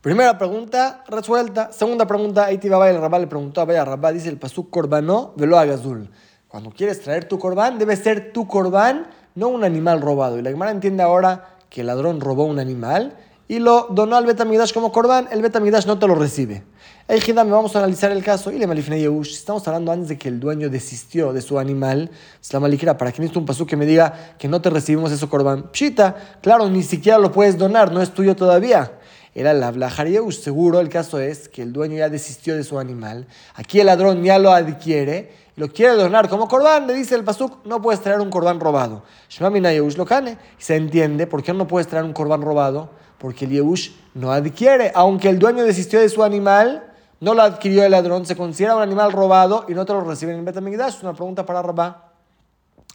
Primera 0.00 0.36
pregunta 0.36 1.02
resuelta. 1.08 1.72
Segunda 1.72 2.06
pregunta, 2.06 2.44
ahí 2.44 2.58
te 2.58 2.66
iba 2.66 2.90
el 2.90 3.00
rabá, 3.00 3.18
le 3.18 3.26
preguntó 3.26 3.62
a 3.62 3.64
Baya 3.64 3.84
Rabá, 3.84 4.12
dice 4.12 4.28
el 4.28 4.36
pasuk 4.36 4.68
korbanó 4.68 5.32
velo 5.36 5.58
agazul. 5.58 6.10
Cuando 6.46 6.70
quieres 6.70 7.00
traer 7.00 7.24
tu 7.24 7.38
corbán, 7.38 7.78
debe 7.78 7.96
ser 7.96 8.32
tu 8.32 8.46
corbán, 8.46 9.06
no 9.34 9.48
un 9.48 9.64
animal 9.64 10.02
robado. 10.02 10.38
Y 10.38 10.42
la 10.42 10.50
Gemara 10.50 10.70
entiende 10.70 11.02
ahora 11.02 11.56
que 11.70 11.80
el 11.80 11.86
ladrón 11.86 12.20
robó 12.20 12.44
un 12.44 12.58
animal 12.58 13.16
y 13.46 13.58
lo 13.58 13.88
donó 13.90 14.16
al 14.16 14.24
Betamidash 14.24 14.72
como 14.72 14.90
corbán, 14.90 15.28
el 15.30 15.42
Betamidash 15.42 15.86
no 15.86 15.98
te 15.98 16.06
lo 16.06 16.14
recibe. 16.14 16.62
me 17.08 17.32
vamos 17.44 17.76
a 17.76 17.78
analizar 17.80 18.10
el 18.10 18.24
caso. 18.24 18.50
Y 18.50 18.58
le 18.58 18.66
malifne 18.66 18.98
Yehush, 18.98 19.34
estamos 19.34 19.66
hablando 19.68 19.92
antes 19.92 20.08
de 20.08 20.18
que 20.18 20.28
el 20.28 20.40
dueño 20.40 20.70
desistió 20.70 21.32
de 21.32 21.42
su 21.42 21.58
animal, 21.58 22.10
es 22.40 22.52
la 22.52 22.60
malikra, 22.60 22.96
para 22.96 23.12
que 23.12 23.20
necesito 23.20 23.40
un 23.40 23.46
pasú 23.46 23.66
que 23.66 23.76
me 23.76 23.84
diga 23.84 24.34
que 24.38 24.48
no 24.48 24.62
te 24.62 24.70
recibimos 24.70 25.12
eso 25.12 25.28
corbán. 25.28 25.70
Pshita, 25.72 26.38
claro, 26.40 26.70
ni 26.70 26.82
siquiera 26.82 27.18
lo 27.18 27.32
puedes 27.32 27.58
donar, 27.58 27.92
no 27.92 28.00
es 28.00 28.14
tuyo 28.14 28.34
todavía. 28.34 28.92
Era 29.34 29.52
la 29.52 29.72
Blajar 29.72 30.08
Yehush, 30.08 30.40
seguro 30.40 30.80
el 30.80 30.88
caso 30.88 31.18
es 31.18 31.48
que 31.48 31.60
el 31.60 31.72
dueño 31.72 31.98
ya 31.98 32.08
desistió 32.08 32.54
de 32.54 32.62
su 32.62 32.78
animal, 32.78 33.26
aquí 33.56 33.80
el 33.80 33.86
ladrón 33.86 34.22
ya 34.22 34.38
lo 34.38 34.52
adquiere, 34.52 35.32
lo 35.56 35.68
quiere 35.68 35.96
donar 35.96 36.28
como 36.28 36.46
corbán, 36.46 36.86
le 36.86 36.94
dice 36.94 37.16
el 37.16 37.24
pasuk, 37.24 37.66
no 37.66 37.82
puedes 37.82 38.00
traer 38.00 38.20
un 38.20 38.30
corbán 38.30 38.60
robado. 38.60 39.02
Shmamina 39.28 39.72
Yehush 39.72 39.96
lo 39.96 40.06
cane, 40.06 40.38
y 40.58 40.62
se 40.62 40.76
entiende 40.76 41.26
por 41.26 41.42
qué 41.42 41.52
no 41.52 41.66
puedes 41.66 41.88
traer 41.88 42.04
un 42.04 42.12
corbán 42.12 42.42
robado 42.42 42.90
porque 43.24 43.46
el 43.46 43.52
Yehush 43.52 43.88
no 44.12 44.32
adquiere, 44.32 44.92
aunque 44.94 45.30
el 45.30 45.38
dueño 45.38 45.64
desistió 45.64 45.98
de 45.98 46.10
su 46.10 46.22
animal, 46.22 46.92
no 47.20 47.32
lo 47.32 47.40
adquirió 47.40 47.82
el 47.82 47.92
ladrón, 47.92 48.26
se 48.26 48.36
considera 48.36 48.76
un 48.76 48.82
animal 48.82 49.12
robado 49.12 49.64
y 49.66 49.72
no 49.72 49.86
te 49.86 49.94
lo 49.94 50.02
reciben 50.02 50.36
en 50.36 50.44
Betamigdash. 50.44 50.96
Es 50.96 51.02
una 51.02 51.14
pregunta 51.14 51.46
para 51.46 51.62
Rabá. 51.62 52.12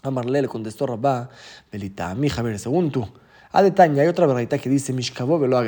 Amarle 0.04 0.44
le 0.44 0.48
contestó 0.48 0.86
Rabá, 0.86 1.30
Belita, 1.72 2.14
mi 2.14 2.30
ver, 2.30 2.60
según 2.60 2.92
tú. 2.92 3.10
A 3.52 3.64
detalle, 3.64 4.02
hay 4.02 4.08
otra 4.08 4.28
verdad 4.28 4.60
que 4.60 4.70
dice 4.70 4.94
Mishkabo 4.94 5.40
velo. 5.40 5.60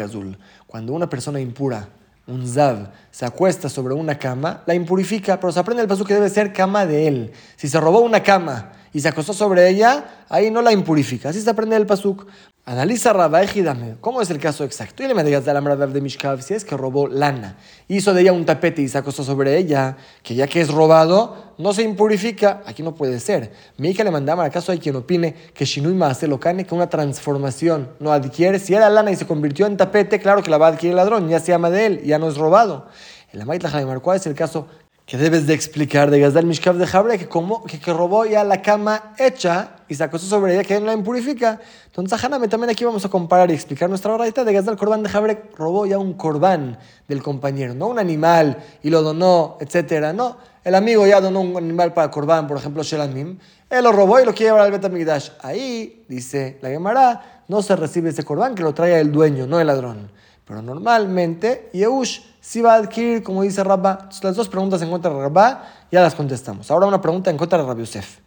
Cuando 0.68 0.94
una 0.94 1.10
persona 1.10 1.40
impura, 1.40 1.88
un 2.28 2.48
zav, 2.48 2.92
se 3.10 3.26
acuesta 3.26 3.68
sobre 3.68 3.96
una 3.96 4.20
cama, 4.20 4.62
la 4.68 4.76
impurifica, 4.76 5.40
pero 5.40 5.52
se 5.52 5.60
aprende 5.60 5.82
el 5.82 5.90
paso 5.90 6.06
que 6.06 6.14
debe 6.14 6.30
ser 6.30 6.54
cama 6.54 6.86
de 6.86 7.08
él. 7.08 7.32
Si 7.56 7.68
se 7.68 7.80
robó 7.80 8.02
una 8.02 8.22
cama 8.22 8.74
y 8.94 9.00
se 9.00 9.08
acostó 9.08 9.34
sobre 9.34 9.68
ella, 9.70 10.26
ahí 10.30 10.52
no 10.52 10.62
la 10.62 10.72
impurifica. 10.72 11.30
Así 11.30 11.42
se 11.42 11.50
aprende 11.50 11.76
el 11.76 11.88
pasuk. 11.88 12.28
Analiza 12.72 13.12
Rabá 13.12 13.42
dame 13.44 13.98
¿cómo 14.00 14.22
es 14.22 14.30
el 14.30 14.40
caso 14.40 14.64
exacto? 14.64 15.04
Y 15.04 15.08
le 15.14 15.24
digas 15.26 15.44
de 15.44 15.54
la 15.54 15.60
de 15.60 16.00
Mishkav, 16.00 16.42
si 16.42 16.54
es 16.54 16.64
que 16.64 16.78
robó 16.78 17.06
lana, 17.06 17.58
hizo 17.90 18.14
de 18.14 18.22
ella 18.22 18.32
un 18.32 18.46
tapete 18.46 18.82
y 18.82 18.88
se 18.88 18.98
acostó 18.98 19.26
sobre 19.26 19.58
ella, 19.58 19.98
que 20.24 20.36
ya 20.36 20.48
que 20.48 20.62
es 20.62 20.70
robado, 20.70 21.54
no 21.58 21.74
se 21.74 21.82
impurifica, 21.82 22.62
aquí 22.66 22.82
no 22.82 22.96
puede 22.96 23.20
ser. 23.20 23.52
Mi 23.76 23.90
hija 23.90 24.06
le 24.06 24.12
mandaba, 24.12 24.46
¿acaso 24.46 24.72
hay 24.72 24.80
quien 24.80 24.96
opine 24.96 25.36
que 25.54 25.66
Shinui 25.66 26.00
lo 26.30 26.40
cane, 26.40 26.66
que 26.66 26.74
una 26.74 26.90
transformación 26.90 27.90
no 28.00 28.14
adquiere? 28.14 28.58
Si 28.58 28.74
era 28.74 28.90
lana 28.90 29.12
y 29.12 29.18
se 29.18 29.28
convirtió 29.28 29.66
en 29.66 29.76
tapete, 29.76 30.22
claro 30.22 30.42
que 30.42 30.50
la 30.50 30.58
va 30.58 30.68
a 30.68 30.70
adquirir 30.70 30.92
el 30.92 30.96
ladrón, 30.96 31.28
ya 31.28 31.42
se 31.42 31.52
llama 31.52 31.70
de 31.70 31.86
él, 31.88 32.04
ya 32.06 32.20
no 32.20 32.30
es 32.30 32.38
robado. 32.38 32.88
En 33.34 33.40
la 33.40 33.44
Maitla 33.44 34.00
¿cuál 34.00 34.16
es 34.16 34.26
el 34.28 34.34
caso 34.34 34.68
que 35.12 35.18
debes 35.18 35.46
de 35.46 35.54
explicar 35.54 36.10
de 36.10 36.22
Gazdal 36.22 36.46
Mishkav 36.46 36.78
de 36.78 36.88
Jabre, 36.88 37.20
que, 37.20 37.28
como, 37.28 37.66
que, 37.66 37.82
que, 37.82 37.92
robó 37.92 38.24
ya 38.26 38.46
la 38.46 38.62
cama 38.62 39.14
hecha 39.18 39.72
y 39.90 39.96
se 39.96 40.06
acostó 40.06 40.26
sobre 40.26 40.54
ella, 40.54 40.64
que 40.64 40.80
no 40.80 40.86
la 40.86 40.94
impurifica. 40.94 41.60
Entonces, 41.88 42.24
Haname, 42.24 42.48
también 42.48 42.70
aquí 42.70 42.86
vamos 42.86 43.04
a 43.04 43.10
comparar 43.10 43.52
y 43.52 43.54
explicar 43.54 43.90
nuestra 43.90 44.16
verdad 44.16 44.46
de 44.46 44.54
Gazdal 44.54 44.78
Corban 44.78 45.04
de 45.04 45.10
Jabre, 45.10 45.50
robó 45.58 45.86
ya 45.86 45.98
un 45.98 46.14
corbán 46.14 46.80
del 47.10 47.22
compañero, 47.22 47.74
no 47.74 47.88
un 47.88 48.00
animal 48.00 48.64
y 48.84 48.90
lo 48.90 49.02
donó, 49.02 49.58
etcétera. 49.60 50.14
No, 50.14 50.38
el 50.64 50.76
amigo 50.76 51.06
ya 51.06 51.20
donó 51.20 51.42
un 51.42 51.58
animal 51.58 51.94
para 51.94 52.10
corbán, 52.10 52.48
por 52.48 52.56
ejemplo, 52.56 52.82
Shelamim. 52.82 53.38
Él 53.70 53.84
lo 53.84 53.92
robó 53.92 54.18
y 54.22 54.24
lo 54.24 54.32
quiere 54.32 54.54
llevar 54.54 54.62
al 54.62 54.72
Betamigdash. 54.72 55.32
Ahí, 55.42 56.06
dice 56.08 56.58
la 56.62 56.70
Gemara, 56.70 57.44
no 57.50 57.62
se 57.62 57.76
recibe 57.76 58.12
ese 58.12 58.24
corbán 58.24 58.56
que 58.56 58.64
lo 58.64 58.74
trae 58.74 58.98
el 59.02 59.12
dueño, 59.12 59.46
no 59.46 59.60
el 59.60 59.68
ladrón. 59.68 60.10
Pero 60.52 60.62
normalmente, 60.62 61.70
Yehush 61.72 62.20
si 62.42 62.60
va 62.60 62.74
a 62.74 62.76
adquirir, 62.80 63.24
como 63.24 63.42
dice 63.42 63.64
Rabba. 63.64 64.10
las 64.22 64.36
dos 64.36 64.50
preguntas 64.50 64.82
en 64.82 64.90
contra 64.90 65.10
de 65.10 65.18
Rabba 65.18 65.64
ya 65.90 66.02
las 66.02 66.14
contestamos. 66.14 66.70
Ahora 66.70 66.88
una 66.88 67.00
pregunta 67.00 67.32
en 67.32 67.38
contra 67.38 67.58
de 67.58 67.64
Rabbi 67.64 67.84
Yosef. 67.84 68.18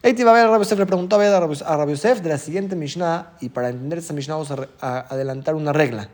Eiti 0.00 0.22
va 0.22 0.30
a 0.30 0.34
ver 0.34 0.44
a 0.46 0.50
Rabbi 0.50 0.62
Yosef, 0.62 0.78
le 0.78 0.86
preguntó 0.86 1.16
a 1.16 1.40
Rabbi 1.40 1.90
Yosef 1.90 2.20
de 2.20 2.28
la 2.28 2.38
siguiente 2.38 2.76
Mishnah, 2.76 3.32
y 3.40 3.48
para 3.48 3.70
entender 3.70 3.98
esta 3.98 4.14
Mishnah 4.14 4.34
vamos 4.36 4.52
a, 4.80 5.00
adelantar 5.12 5.56
una 5.56 5.72
regla. 5.72 6.08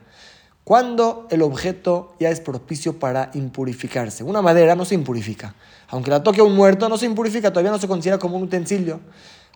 cuando 0.64 1.26
el 1.28 1.42
objeto 1.42 2.14
ya 2.18 2.30
es 2.30 2.40
propicio 2.40 2.98
para 2.98 3.30
impurificarse. 3.34 4.24
Una 4.24 4.40
madera 4.40 4.74
no 4.74 4.86
se 4.86 4.94
impurifica. 4.94 5.54
Aunque 5.88 6.10
la 6.10 6.22
toque 6.22 6.40
un 6.40 6.54
muerto, 6.54 6.88
no 6.88 6.96
se 6.96 7.04
impurifica, 7.04 7.50
todavía 7.50 7.72
no 7.72 7.78
se 7.78 7.88
considera 7.88 8.16
como 8.16 8.38
un 8.38 8.44
utensilio. 8.44 9.00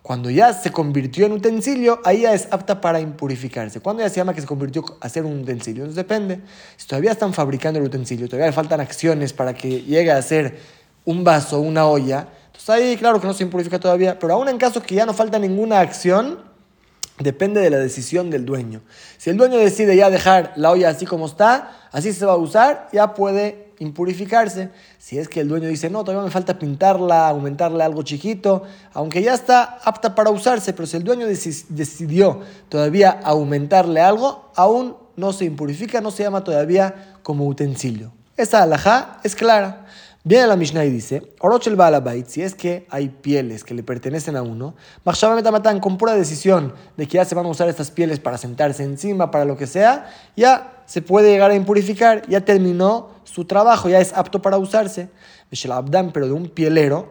Cuando 0.02 0.30
ya 0.30 0.52
se 0.52 0.72
convirtió 0.72 1.26
en 1.26 1.32
utensilio, 1.32 2.00
ahí 2.04 2.22
ya 2.22 2.34
es 2.34 2.48
apta 2.50 2.80
para 2.80 3.00
impurificarse. 3.00 3.80
Cuando 3.80 4.02
ya 4.02 4.08
se 4.08 4.16
llama 4.16 4.34
que 4.34 4.40
se 4.40 4.46
convirtió 4.48 4.84
a 5.00 5.08
ser 5.08 5.24
un 5.24 5.42
utensilio? 5.42 5.84
Entonces 5.84 5.96
depende. 5.96 6.40
Si 6.76 6.88
todavía 6.88 7.12
están 7.12 7.32
fabricando 7.32 7.78
el 7.78 7.86
utensilio, 7.86 8.26
todavía 8.26 8.46
le 8.46 8.52
faltan 8.52 8.80
acciones 8.80 9.32
para 9.32 9.54
que 9.54 9.82
llegue 9.82 10.10
a 10.10 10.20
ser 10.20 10.58
un 11.04 11.22
vaso, 11.22 11.60
una 11.60 11.86
olla, 11.86 12.28
entonces 12.46 12.68
ahí 12.68 12.96
claro 12.96 13.20
que 13.20 13.26
no 13.26 13.34
se 13.34 13.42
impurifica 13.42 13.78
todavía. 13.80 14.18
Pero 14.18 14.34
aún 14.34 14.48
en 14.48 14.58
caso 14.58 14.82
que 14.82 14.94
ya 14.94 15.06
no 15.06 15.14
falta 15.14 15.38
ninguna 15.38 15.80
acción, 15.80 16.40
depende 17.22 17.60
de 17.60 17.70
la 17.70 17.78
decisión 17.78 18.30
del 18.30 18.44
dueño. 18.44 18.82
Si 19.18 19.30
el 19.30 19.36
dueño 19.36 19.58
decide 19.58 19.96
ya 19.96 20.10
dejar 20.10 20.52
la 20.56 20.70
olla 20.70 20.90
así 20.90 21.06
como 21.06 21.26
está, 21.26 21.88
así 21.92 22.12
se 22.12 22.26
va 22.26 22.32
a 22.32 22.36
usar, 22.36 22.88
ya 22.92 23.14
puede 23.14 23.72
impurificarse. 23.78 24.70
Si 24.98 25.18
es 25.18 25.28
que 25.28 25.40
el 25.40 25.48
dueño 25.48 25.68
dice, 25.68 25.90
no, 25.90 26.04
todavía 26.04 26.24
me 26.24 26.30
falta 26.30 26.58
pintarla, 26.58 27.28
aumentarle 27.28 27.82
algo 27.82 28.02
chiquito, 28.02 28.62
aunque 28.92 29.22
ya 29.22 29.34
está 29.34 29.78
apta 29.84 30.14
para 30.14 30.30
usarse, 30.30 30.72
pero 30.72 30.86
si 30.86 30.96
el 30.96 31.04
dueño 31.04 31.26
decidió 31.26 32.40
todavía 32.68 33.10
aumentarle 33.24 34.00
algo, 34.00 34.50
aún 34.54 34.96
no 35.16 35.32
se 35.32 35.44
impurifica, 35.44 36.00
no 36.00 36.10
se 36.10 36.22
llama 36.22 36.44
todavía 36.44 37.16
como 37.22 37.46
utensilio. 37.46 38.12
Esa 38.36 38.62
alajá 38.62 39.18
es 39.24 39.34
clara. 39.34 39.86
Viene 40.24 40.46
la 40.46 40.54
Mishnah 40.54 40.84
y 40.84 40.90
dice, 40.90 41.34
Orochel 41.40 41.74
Balabait, 41.74 42.24
si 42.28 42.42
es 42.42 42.54
que 42.54 42.86
hay 42.90 43.08
pieles 43.08 43.64
que 43.64 43.74
le 43.74 43.82
pertenecen 43.82 44.36
a 44.36 44.42
uno, 44.42 44.76
Matan 45.04 45.80
con 45.80 45.98
pura 45.98 46.14
decisión 46.14 46.74
de 46.96 47.08
que 47.08 47.14
ya 47.14 47.24
se 47.24 47.34
van 47.34 47.44
a 47.44 47.48
usar 47.48 47.68
estas 47.68 47.90
pieles 47.90 48.20
para 48.20 48.38
sentarse 48.38 48.84
encima, 48.84 49.32
para 49.32 49.44
lo 49.44 49.56
que 49.56 49.66
sea, 49.66 50.08
ya 50.36 50.84
se 50.86 51.02
puede 51.02 51.32
llegar 51.32 51.50
a 51.50 51.56
impurificar, 51.56 52.22
ya 52.28 52.44
terminó 52.44 53.08
su 53.24 53.46
trabajo, 53.46 53.88
ya 53.88 53.98
es 53.98 54.12
apto 54.12 54.40
para 54.40 54.58
usarse. 54.58 55.08
Pero 55.50 56.26
de 56.26 56.32
un 56.32 56.48
pielero, 56.48 57.10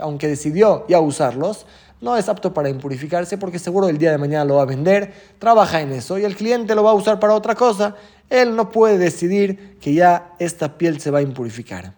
aunque 0.00 0.28
decidió 0.28 0.86
ya 0.88 1.00
usarlos, 1.00 1.66
no 2.00 2.16
es 2.16 2.28
apto 2.28 2.52
para 2.52 2.68
impurificarse 2.68 3.38
porque 3.38 3.58
seguro 3.58 3.88
el 3.88 3.96
día 3.96 4.10
de 4.10 4.18
mañana 4.18 4.44
lo 4.44 4.56
va 4.56 4.62
a 4.62 4.66
vender, 4.66 5.14
trabaja 5.38 5.80
en 5.80 5.92
eso 5.92 6.18
y 6.18 6.24
el 6.24 6.36
cliente 6.36 6.74
lo 6.74 6.84
va 6.84 6.90
a 6.90 6.94
usar 6.94 7.18
para 7.18 7.34
otra 7.34 7.54
cosa 7.54 7.96
él 8.30 8.56
no 8.56 8.70
puede 8.70 8.98
decidir 8.98 9.78
que 9.80 9.94
ya 9.94 10.34
esta 10.38 10.78
piel 10.78 11.00
se 11.00 11.10
va 11.10 11.18
a 11.18 11.22
impurificar. 11.22 11.94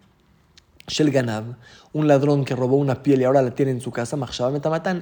Shel 0.86 1.10
Ganab, 1.10 1.56
un 1.92 2.08
ladrón 2.08 2.44
que 2.44 2.54
robó 2.54 2.76
una 2.76 3.02
piel 3.02 3.20
y 3.20 3.24
ahora 3.24 3.42
la 3.42 3.50
tiene 3.50 3.72
en 3.72 3.80
su 3.80 3.90
casa, 3.90 4.16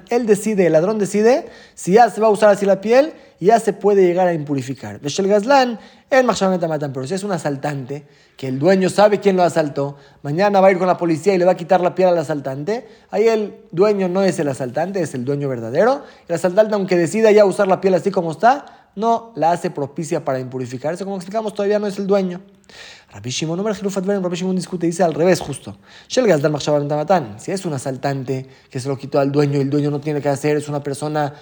él 0.09 0.25
decide, 0.25 0.67
el 0.67 0.73
ladrón 0.73 0.99
decide 0.99 1.47
si 1.75 1.93
ya 1.93 2.09
se 2.09 2.19
va 2.21 2.27
a 2.27 2.29
usar 2.29 2.49
así 2.49 2.65
la 2.65 2.81
piel 2.81 3.13
ya 3.39 3.59
se 3.59 3.73
puede 3.73 4.05
llegar 4.05 4.27
a 4.27 4.33
impurificar. 4.33 4.99
Shel 5.01 5.27
Gazlan, 5.27 5.79
el 6.09 6.25
pero 6.93 7.07
si 7.07 7.13
es 7.13 7.23
un 7.23 7.31
asaltante, 7.31 8.05
que 8.35 8.47
el 8.47 8.59
dueño 8.59 8.89
sabe 8.89 9.19
quién 9.19 9.35
lo 9.35 9.43
asaltó, 9.43 9.97
mañana 10.23 10.59
va 10.59 10.67
a 10.67 10.71
ir 10.71 10.77
con 10.77 10.87
la 10.87 10.97
policía 10.97 11.33
y 11.33 11.37
le 11.37 11.45
va 11.45 11.51
a 11.51 11.57
quitar 11.57 11.81
la 11.81 11.93
piel 11.95 12.09
al 12.09 12.17
asaltante, 12.17 12.87
ahí 13.11 13.27
el 13.27 13.55
dueño 13.71 14.09
no 14.09 14.23
es 14.23 14.39
el 14.39 14.47
asaltante, 14.47 15.01
es 15.01 15.13
el 15.13 15.25
dueño 15.25 15.49
verdadero. 15.49 16.03
El 16.27 16.35
asaltante, 16.35 16.73
aunque 16.73 16.95
decida 16.95 17.31
ya 17.31 17.45
usar 17.45 17.67
la 17.67 17.81
piel 17.81 17.93
así 17.93 18.11
como 18.11 18.31
está, 18.31 18.76
no 18.97 19.31
la 19.35 19.51
hace 19.51 19.69
propicia 19.69 20.25
para 20.25 20.39
impurificarse. 20.39 21.05
Como 21.05 21.15
explicamos, 21.15 21.53
todavía 21.53 21.77
no 21.79 21.85
es 21.87 21.99
el 21.99 22.07
dueño. 22.07 22.41
Rabbi 23.11 23.29
Shimon, 23.29 23.63
Rabbi 23.63 24.35
Shimon 24.35 24.55
discute, 24.55 24.87
dice 24.87 25.03
al 25.03 25.13
revés 25.13 25.39
justo. 25.39 25.77
Si 26.09 26.19
es 27.51 27.65
un 27.65 27.73
asaltante 27.73 28.49
que 28.69 28.79
se 28.79 28.89
lo 28.89 28.97
quitó 28.97 29.19
al 29.19 29.31
dueño 29.31 29.59
y 29.59 29.61
el 29.61 29.69
dueño 29.69 29.91
no 29.91 30.01
tiene 30.01 30.19
que 30.19 30.29
hacer, 30.29 30.57
es 30.57 30.67
una 30.67 30.81
persona 30.81 31.35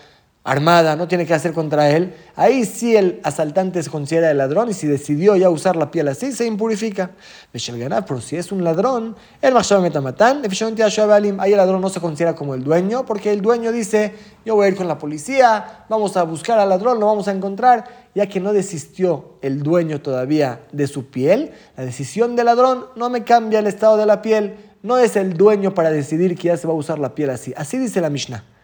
armada, 0.45 0.95
no 0.95 1.07
tiene 1.07 1.25
que 1.25 1.33
hacer 1.33 1.53
contra 1.53 1.89
él, 1.89 2.13
ahí 2.35 2.65
sí 2.65 2.95
el 2.95 3.19
asaltante 3.23 3.81
se 3.81 3.89
considera 3.89 4.29
el 4.29 4.37
ladrón 4.37 4.69
y 4.69 4.73
si 4.73 4.85
decidió 4.85 5.35
ya 5.35 5.49
usar 5.49 5.75
la 5.75 5.89
piel 5.89 6.07
así, 6.07 6.31
se 6.31 6.45
impurifica. 6.45 7.09
Pero 7.51 8.21
si 8.21 8.35
es 8.35 8.51
un 8.51 8.63
ladrón, 8.63 9.15
el 9.41 9.57
ahí 9.57 11.51
el 11.51 11.57
ladrón 11.57 11.81
no 11.81 11.89
se 11.89 11.99
considera 11.99 12.35
como 12.35 12.53
el 12.53 12.63
dueño, 12.63 13.07
porque 13.07 13.33
el 13.33 13.41
dueño 13.41 13.71
dice, 13.71 14.13
yo 14.45 14.53
voy 14.53 14.67
a 14.67 14.69
ir 14.69 14.75
con 14.75 14.87
la 14.87 14.99
policía, 14.99 15.85
vamos 15.89 16.15
a 16.15 16.21
buscar 16.21 16.59
al 16.59 16.69
ladrón, 16.69 16.99
lo 16.99 17.07
vamos 17.07 17.27
a 17.27 17.31
encontrar, 17.31 17.85
ya 18.13 18.27
que 18.27 18.39
no 18.39 18.53
desistió 18.53 19.39
el 19.41 19.63
dueño 19.63 20.01
todavía 20.01 20.61
de 20.71 20.85
su 20.85 21.07
piel, 21.07 21.53
la 21.75 21.85
decisión 21.85 22.35
del 22.35 22.45
ladrón 22.45 22.85
no 22.95 23.09
me 23.09 23.23
cambia 23.23 23.57
el 23.57 23.67
estado 23.67 23.97
de 23.97 24.05
la 24.05 24.21
piel, 24.21 24.57
no 24.83 24.99
es 24.99 25.15
el 25.15 25.35
dueño 25.35 25.73
para 25.73 25.89
decidir 25.89 26.37
que 26.37 26.49
ya 26.49 26.57
se 26.57 26.67
va 26.67 26.73
a 26.73 26.77
usar 26.77 26.99
la 26.99 27.15
piel 27.15 27.31
así. 27.31 27.51
Así 27.57 27.79
dice 27.79 27.99
la 27.99 28.11
Mishnah. 28.11 28.54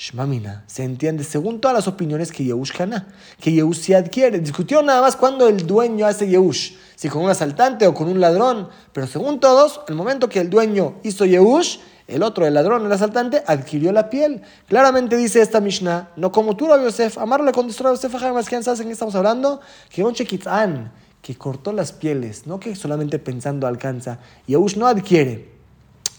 Shmamina, 0.00 0.64
se 0.66 0.82
entiende 0.82 1.24
según 1.24 1.60
todas 1.60 1.76
las 1.76 1.86
opiniones 1.86 2.32
que 2.32 2.42
Yehush 2.42 2.72
Kana, 2.72 3.08
que 3.38 3.52
Yehush 3.52 3.80
se 3.80 3.94
adquiere. 3.94 4.40
Discutió 4.40 4.80
nada 4.80 5.02
más 5.02 5.14
cuando 5.14 5.46
el 5.46 5.66
dueño 5.66 6.06
hace 6.06 6.26
Yehush, 6.26 6.72
si 6.96 7.10
con 7.10 7.22
un 7.22 7.28
asaltante 7.28 7.86
o 7.86 7.92
con 7.92 8.08
un 8.08 8.18
ladrón, 8.18 8.70
pero 8.94 9.06
según 9.06 9.40
todos, 9.40 9.82
el 9.88 9.96
momento 9.96 10.30
que 10.30 10.40
el 10.40 10.48
dueño 10.48 10.94
hizo 11.02 11.26
Yehush, 11.26 11.80
el 12.06 12.22
otro, 12.22 12.46
el 12.46 12.54
ladrón, 12.54 12.86
el 12.86 12.90
asaltante, 12.90 13.42
adquirió 13.46 13.92
la 13.92 14.08
piel. 14.08 14.40
Claramente 14.68 15.18
dice 15.18 15.42
esta 15.42 15.60
Mishnah, 15.60 16.12
no 16.16 16.32
como 16.32 16.56
tú, 16.56 16.66
Rabbi 16.66 16.84
Yosef, 16.84 17.18
amarle 17.18 17.52
contestó 17.52 17.86
a 17.86 17.90
Yosef, 17.90 18.16
jamás 18.16 18.48
que 18.48 18.62
sabes 18.62 18.80
en 18.80 18.86
qué 18.86 18.94
estamos 18.94 19.14
hablando, 19.14 19.60
que 19.90 20.02
un 20.02 20.14
chequitzán, 20.14 20.92
que 21.20 21.36
cortó 21.36 21.74
las 21.74 21.92
pieles, 21.92 22.46
no 22.46 22.58
que 22.58 22.74
solamente 22.74 23.18
pensando 23.18 23.66
alcanza. 23.66 24.18
Yehush 24.46 24.78
no 24.78 24.86
adquiere. 24.86 25.59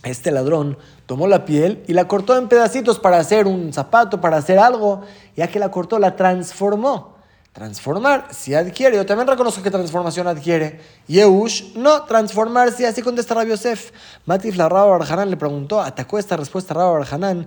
Este 0.03 0.31
ladrón 0.31 0.77
tomó 1.05 1.27
la 1.27 1.45
piel 1.45 1.83
y 1.87 1.93
la 1.93 2.07
cortó 2.07 2.35
en 2.37 2.47
pedacitos 2.47 2.97
para 2.97 3.19
hacer 3.19 3.45
un 3.45 3.71
zapato, 3.71 4.19
para 4.19 4.37
hacer 4.37 4.57
algo. 4.57 5.01
Ya 5.35 5.47
que 5.47 5.59
la 5.59 5.69
cortó, 5.69 5.99
la 5.99 6.15
transformó. 6.15 7.11
Transformar, 7.53 8.29
si 8.31 8.55
adquiere. 8.55 8.95
Yo 8.95 9.05
también 9.05 9.27
reconozco 9.27 9.61
que 9.61 9.69
transformación 9.69 10.25
adquiere. 10.25 10.79
Yehush, 11.07 11.75
no 11.75 12.03
transformarse. 12.05 12.87
Así 12.87 13.01
contesta 13.01 13.35
Rabbi 13.35 13.49
Yosef. 13.49 13.91
Matif 14.25 14.55
la 14.55 14.69
Rabba 14.69 14.97
Barhanan 14.97 15.29
le 15.29 15.35
preguntó, 15.35 15.81
atacó 15.81 16.17
esta 16.17 16.37
respuesta 16.37 16.73
Rabba 16.73 16.99
Barhanan. 16.99 17.45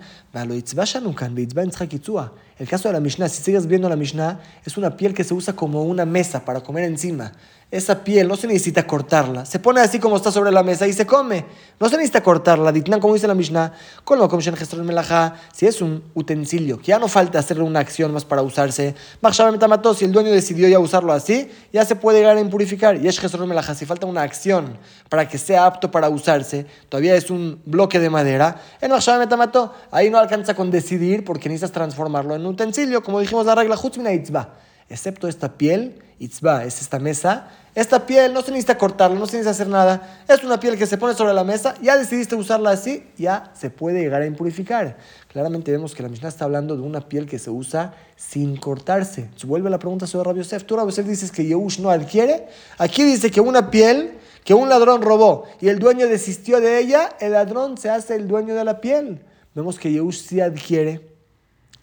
El 2.59 2.69
caso 2.69 2.89
de 2.89 2.93
la 2.93 3.01
Mishnah, 3.01 3.29
si 3.29 3.43
sigues 3.43 3.67
viendo 3.67 3.89
la 3.89 3.97
Mishnah, 3.97 4.41
es 4.65 4.77
una 4.77 4.97
piel 4.97 5.13
que 5.13 5.25
se 5.25 5.35
usa 5.35 5.55
como 5.55 5.83
una 5.83 6.05
mesa 6.05 6.45
para 6.45 6.61
comer 6.61 6.85
encima 6.85 7.33
esa 7.75 8.05
piel 8.05 8.29
no 8.29 8.37
se 8.37 8.47
necesita 8.47 8.87
cortarla. 8.87 9.45
Se 9.45 9.59
pone 9.59 9.81
así 9.81 9.99
como 9.99 10.17
está 10.17 10.31
sobre 10.31 10.53
la 10.53 10.63
mesa 10.63 10.87
y 10.87 10.93
se 10.93 11.07
come. 11.07 11.45
No 11.81 11.89
se 11.89 11.97
necesita 11.97 12.23
cortarla. 12.23 12.71
Ditnan, 12.71 13.01
como 13.01 13.15
dice 13.15 13.27
la 13.27 13.35
Mishnah, 13.35 13.73
si 15.53 15.67
es 15.67 15.83
un 15.83 16.05
utensilio, 16.15 16.79
que 16.79 16.87
ya 16.87 17.01
no 17.01 17.09
falta 17.09 17.41
hacerle 17.41 17.65
una 17.65 17.81
acción 17.81 18.13
más 18.13 18.25
para 18.25 18.43
usarse. 18.43 18.95
Si 19.97 20.05
el 20.05 20.13
dueño 20.13 20.31
decidió 20.31 20.69
ya 20.69 20.79
usarlo 20.79 21.13
así, 21.13 21.51
ya 21.73 21.85
se 21.85 21.97
puede 21.97 22.19
llegar 22.19 22.37
a 22.37 22.41
impurificar. 22.41 22.97
Y 22.97 23.09
es 23.09 23.17
si 23.17 23.87
falta 23.87 24.07
una 24.07 24.23
acción 24.23 24.79
para 25.09 25.29
que 25.29 25.37
sea 25.37 25.67
apto 25.67 25.91
para 25.91 26.09
usarse, 26.09 26.67
todavía 26.89 27.17
es 27.17 27.29
un 27.29 27.61
bloque 27.67 27.99
de 27.99 28.09
madera. 28.09 28.61
En 28.81 28.93
ahí 29.91 30.11
no 30.11 30.19
alcanza 30.19 30.55
con 30.55 30.71
decidir 30.71 31.25
porque 31.25 31.49
necesitas 31.49 31.73
transformarlo 31.73 32.37
en 32.37 32.44
utensilio, 32.47 33.03
como 33.03 33.21
dijimos 33.21 33.47
la 33.47 33.55
regla, 33.55 33.77
excepto 34.89 35.29
esta 35.29 35.57
piel, 35.57 36.03
itzba, 36.19 36.65
es 36.65 36.81
esta 36.81 36.99
mesa, 36.99 37.49
esta 37.75 38.07
piel 38.07 38.33
no 38.33 38.43
se 38.43 38.53
necesita 38.53 38.79
cortarla, 38.79 39.19
no 39.19 39.27
se 39.27 39.39
necesita 39.39 39.51
hacer 39.51 39.69
nada. 39.69 40.25
Es 40.29 40.45
una 40.45 40.61
piel 40.61 40.79
que 40.79 40.87
se 40.87 40.97
pone 40.97 41.15
sobre 41.15 41.35
la 41.35 41.43
mesa, 41.43 41.75
ya 41.83 41.97
decidiste 41.97 42.37
usarla 42.37 42.71
así, 42.71 43.05
ya 43.19 43.51
se 43.55 43.71
puede 43.71 44.01
llegar 44.01 44.23
a 44.23 44.27
impurificar. 44.27 44.97
Claramente 45.29 45.73
vemos 45.73 45.95
que 45.95 46.03
la 46.03 46.09
Mishnah 46.09 46.29
está 46.29 46.45
hablando 46.45 46.77
de 46.77 46.83
una 46.83 47.09
piel 47.09 47.27
que 47.27 47.39
se 47.39 47.51
usa 47.51 47.95
sin 48.17 48.57
cortarse. 48.57 49.29
Se 49.35 49.47
vuelve 49.47 49.71
la 49.71 49.81
pregunta 49.81 50.07
sobre 50.07 50.29
Rabbi 50.29 50.39
Yosef. 50.39 50.65
Tú, 50.65 50.77
Rabbi 50.77 50.91
Yosef, 50.91 51.07
dices 51.07 51.33
que 51.33 51.45
Yehush 51.45 51.81
no 51.81 51.91
adquiere. 51.91 52.47
Aquí 52.79 53.03
dice 53.03 53.31
que 53.31 53.41
una 53.41 53.71
piel 53.71 54.19
que 54.45 54.55
un 54.55 54.69
ladrón 54.69 55.03
robó 55.03 55.47
y 55.61 55.69
el 55.69 55.79
dueño 55.79 56.07
desistió 56.07 56.61
de 56.61 56.79
ella, 56.79 57.17
el 57.19 57.33
ladrón 57.33 57.77
se 57.77 57.91
hace 57.91 58.15
el 58.15 58.29
dueño 58.29 58.55
de 58.55 58.65
la 58.65 58.81
piel. 58.81 59.25
Vemos 59.55 59.79
que 59.79 59.91
Yehush 59.91 60.29
sí 60.29 60.41
adquiere 60.41 61.14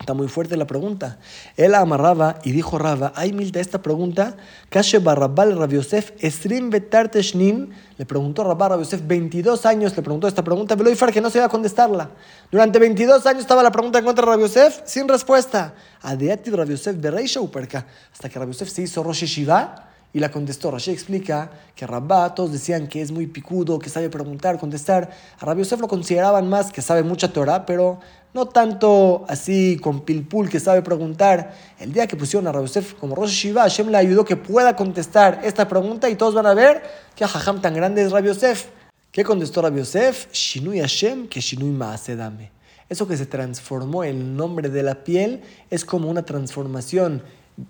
Está 0.01 0.15
muy 0.15 0.27
fuerte 0.27 0.57
la 0.57 0.65
pregunta. 0.65 1.19
Él 1.57 1.75
amarraba 1.75 2.39
y 2.43 2.51
dijo 2.51 2.79
Raba, 2.79 3.13
ay 3.15 3.33
milta 3.33 3.59
esta 3.59 3.83
pregunta, 3.83 4.35
Kashe 4.69 4.97
Barrabal 4.97 5.55
Rav 5.55 5.69
Yosef, 5.69 6.13
Esrim 6.17 6.71
le 6.71 8.05
preguntó 8.07 8.43
Rabá 8.43 8.69
Rav 8.69 8.79
Yosef, 8.79 9.01
22 9.05 9.63
años 9.67 9.95
le 9.95 10.01
preguntó 10.01 10.27
esta 10.27 10.43
pregunta, 10.43 10.73
Veloifar 10.73 11.13
que 11.13 11.21
no 11.21 11.29
se 11.29 11.37
iba 11.37 11.45
a 11.45 11.49
contestarla. 11.49 12.09
Durante 12.51 12.79
22 12.79 13.27
años 13.27 13.41
estaba 13.41 13.61
la 13.61 13.71
pregunta 13.71 13.99
en 13.99 14.05
contra 14.05 14.25
de 14.25 14.31
Rav 14.31 14.39
Yosef 14.39 14.81
sin 14.85 15.07
respuesta. 15.07 15.75
Adeati 16.01 16.49
Rav 16.49 16.67
Yosef 16.67 16.95
de 16.95 17.11
Reisha 17.11 17.39
Uperka, 17.39 17.85
hasta 18.11 18.27
que 18.27 18.39
Rav 18.39 18.47
Yosef 18.47 18.69
se 18.69 18.81
hizo 18.81 19.03
Rosh 19.03 19.25
Shiva 19.25 19.91
y 20.13 20.19
la 20.19 20.31
contestó. 20.31 20.71
Rashi 20.71 20.91
explica 20.91 21.49
que 21.75 21.87
Rabá, 21.87 22.33
todos 22.35 22.51
decían 22.51 22.87
que 22.87 23.01
es 23.01 23.11
muy 23.11 23.27
picudo, 23.27 23.79
que 23.79 23.89
sabe 23.89 24.09
preguntar, 24.09 24.59
contestar. 24.59 25.09
A 25.39 25.45
Rabbi 25.45 25.61
Yosef 25.61 25.79
lo 25.79 25.87
consideraban 25.87 26.49
más 26.49 26.71
que 26.71 26.81
sabe 26.81 27.03
mucha 27.03 27.31
Torah, 27.31 27.65
pero 27.65 27.99
no 28.33 28.47
tanto 28.47 29.25
así 29.27 29.77
con 29.81 30.01
pilpul 30.01 30.49
que 30.49 30.59
sabe 30.59 30.81
preguntar. 30.81 31.53
El 31.79 31.91
día 31.91 32.07
que 32.07 32.15
pusieron 32.15 32.47
a 32.47 32.51
Rabbi 32.51 32.67
Yosef 32.67 32.93
como 32.93 33.15
Rosh 33.15 33.31
Shiva, 33.31 33.63
Hashem 33.63 33.89
le 33.89 33.97
ayudó 33.97 34.23
que 34.23 34.37
pueda 34.37 34.75
contestar 34.75 35.41
esta 35.43 35.67
pregunta 35.67 36.09
y 36.09 36.15
todos 36.15 36.33
van 36.33 36.45
a 36.45 36.53
ver 36.53 36.81
que 37.15 37.25
Jajam 37.25 37.61
tan 37.61 37.73
grande 37.73 38.03
es 38.03 38.11
Rabbi 38.11 38.27
Yosef. 38.27 38.67
¿Qué 39.11 39.23
contestó 39.23 39.61
Rabbi 39.61 39.79
Yosef? 39.79 40.31
Shinui 40.31 40.79
Hashem 40.79 41.27
que 41.27 41.41
Shinui 41.41 41.71
Maasedame. 41.71 42.51
Eso 42.87 43.07
que 43.07 43.17
se 43.17 43.25
transformó 43.25 44.03
el 44.03 44.35
nombre 44.35 44.69
de 44.69 44.83
la 44.83 45.03
piel 45.03 45.41
es 45.69 45.85
como 45.85 46.09
una 46.09 46.23
transformación 46.23 47.23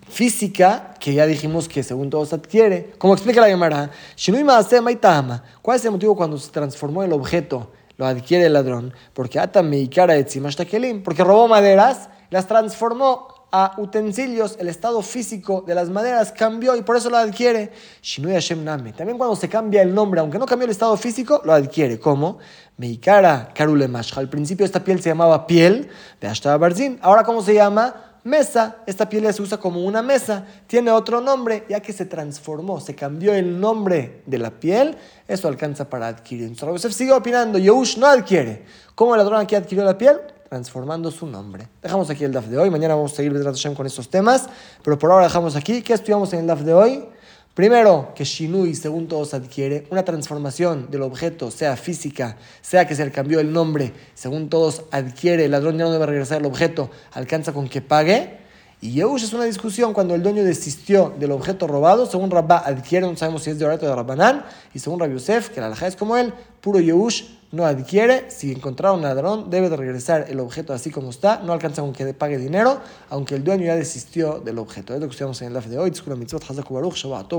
física, 0.08 0.94
que 0.98 1.14
ya 1.14 1.26
dijimos 1.26 1.68
que 1.68 1.82
según 1.82 2.10
todos 2.10 2.32
adquiere. 2.32 2.92
Como 2.98 3.14
explica 3.14 3.40
la 3.40 3.48
Gemara, 3.48 3.90
Shinui 4.16 4.44
Maase 4.44 4.80
Maitama. 4.80 5.42
¿Cuál 5.60 5.76
es 5.76 5.84
el 5.84 5.90
motivo 5.90 6.16
cuando 6.16 6.38
se 6.38 6.50
transformó 6.50 7.02
el 7.02 7.12
objeto? 7.12 7.70
Lo 8.02 8.08
adquiere 8.08 8.46
el 8.46 8.54
ladrón. 8.54 8.92
Porque 9.14 9.38
Ata 9.38 9.62
Meikara 9.62 10.16
Etzimashtakelim. 10.16 11.04
Porque 11.04 11.22
robó 11.22 11.46
maderas, 11.46 12.08
las 12.30 12.48
transformó 12.48 13.28
a 13.52 13.74
utensilios, 13.76 14.56
el 14.58 14.68
estado 14.68 15.02
físico 15.02 15.62
de 15.64 15.74
las 15.76 15.88
maderas 15.88 16.32
cambió 16.32 16.74
y 16.74 16.82
por 16.82 16.96
eso 16.96 17.10
lo 17.10 17.18
adquiere. 17.18 17.70
Shinui 18.02 18.32
Hashem 18.32 18.64
Name. 18.64 18.92
También 18.92 19.18
cuando 19.18 19.36
se 19.36 19.48
cambia 19.48 19.82
el 19.82 19.94
nombre, 19.94 20.20
aunque 20.20 20.38
no 20.38 20.46
cambió 20.46 20.64
el 20.64 20.72
estado 20.72 20.96
físico, 20.96 21.40
lo 21.44 21.52
adquiere. 21.52 22.00
¿Cómo? 22.00 22.38
Meikara 22.76 23.52
Karule 23.54 23.88
Al 24.16 24.28
principio 24.28 24.66
esta 24.66 24.82
piel 24.82 25.00
se 25.00 25.10
llamaba 25.10 25.46
piel 25.46 25.90
de 26.20 26.26
Ashtaba 26.26 26.56
Barzin. 26.56 26.98
Ahora, 27.02 27.22
¿cómo 27.22 27.40
se 27.40 27.54
llama? 27.54 28.11
Mesa. 28.24 28.76
Esta 28.86 29.08
piel 29.08 29.32
se 29.32 29.42
usa 29.42 29.58
como 29.58 29.84
una 29.84 30.02
mesa. 30.02 30.46
Tiene 30.66 30.90
otro 30.90 31.20
nombre, 31.20 31.64
ya 31.68 31.80
que 31.80 31.92
se 31.92 32.06
transformó, 32.06 32.80
se 32.80 32.94
cambió 32.94 33.34
el 33.34 33.58
nombre 33.60 34.22
de 34.26 34.38
la 34.38 34.50
piel. 34.50 34.96
Eso 35.26 35.48
alcanza 35.48 35.88
para 35.88 36.08
adquirir. 36.08 36.46
Entonces, 36.46 36.82
Yosef 36.82 36.96
sigue 36.96 37.12
opinando. 37.12 37.58
Yehush 37.58 37.98
no 37.98 38.06
adquiere. 38.06 38.64
¿Cómo 38.94 39.14
el 39.14 39.18
ladrón 39.18 39.40
aquí 39.40 39.54
adquirió 39.54 39.84
la 39.84 39.96
piel? 39.96 40.20
transformando 40.52 41.10
su 41.10 41.26
nombre. 41.26 41.66
Dejamos 41.80 42.10
aquí 42.10 42.24
el 42.24 42.32
DAF 42.32 42.44
de 42.44 42.58
hoy, 42.58 42.68
mañana 42.68 42.94
vamos 42.94 43.14
a 43.14 43.16
seguir 43.16 43.32
con 43.74 43.86
estos 43.86 44.10
temas, 44.10 44.50
pero 44.84 44.98
por 44.98 45.10
ahora 45.10 45.24
dejamos 45.24 45.56
aquí. 45.56 45.80
¿Qué 45.80 45.94
estudiamos 45.94 46.30
en 46.34 46.40
el 46.40 46.46
DAF 46.46 46.60
de 46.60 46.74
hoy? 46.74 47.08
Primero, 47.54 48.14
que 48.14 48.24
Shinui, 48.24 48.74
según 48.74 49.08
todos, 49.08 49.34
adquiere 49.34 49.86
una 49.90 50.06
transformación 50.06 50.90
del 50.90 51.02
objeto, 51.02 51.50
sea 51.50 51.76
física, 51.76 52.38
sea 52.62 52.86
que 52.86 52.94
se 52.94 53.04
le 53.04 53.10
cambió 53.10 53.40
el 53.40 53.52
nombre, 53.52 53.92
según 54.14 54.48
todos 54.48 54.84
adquiere, 54.90 55.44
el 55.44 55.50
ladrón 55.50 55.76
ya 55.76 55.84
no 55.84 55.92
debe 55.92 56.06
regresar 56.06 56.40
el 56.40 56.46
objeto, 56.46 56.88
alcanza 57.12 57.52
con 57.52 57.68
que 57.68 57.82
pague. 57.82 58.38
Y 58.80 58.92
Yehush 58.92 59.24
es 59.24 59.34
una 59.34 59.44
discusión 59.44 59.92
cuando 59.92 60.14
el 60.14 60.22
dueño 60.22 60.42
desistió 60.44 61.14
del 61.18 61.30
objeto 61.32 61.66
robado, 61.66 62.06
según 62.06 62.30
Rabba 62.30 62.56
adquiere, 62.56 63.06
no 63.06 63.18
sabemos 63.18 63.42
si 63.42 63.50
es 63.50 63.58
de 63.58 63.66
Orato 63.66 63.86
de 63.86 63.94
Rabbanán, 63.94 64.46
y 64.72 64.78
según 64.78 64.98
Rabbi 64.98 65.12
Yosef, 65.12 65.50
que 65.50 65.60
la 65.60 65.66
alhaja 65.66 65.88
es 65.88 65.94
como 65.94 66.16
él, 66.16 66.32
puro 66.62 66.80
Yehush 66.80 67.24
no 67.52 67.66
adquiere, 67.66 68.30
si 68.30 68.50
encontraron 68.50 68.98
un 68.98 69.02
ladrón, 69.04 69.50
debe 69.50 69.68
de 69.68 69.76
regresar 69.76 70.26
el 70.28 70.40
objeto 70.40 70.72
así 70.72 70.90
como 70.90 71.10
está, 71.10 71.40
no 71.44 71.52
alcanza 71.52 71.82
con 71.82 71.92
que 71.92 72.12
pague 72.14 72.38
dinero, 72.38 72.80
aunque 73.10 73.34
el 73.34 73.44
dueño 73.44 73.66
ya 73.66 73.76
desistió 73.76 74.40
del 74.40 74.58
objeto. 74.58 74.94
Es 74.94 75.00
lo 75.00 75.06
que 75.06 75.12
estudiamos 75.12 75.40
en 75.42 75.48
el 75.48 75.54
live 75.54 75.68
de 75.68 75.78
hoy. 75.78 75.90
Shabbat 75.90 77.32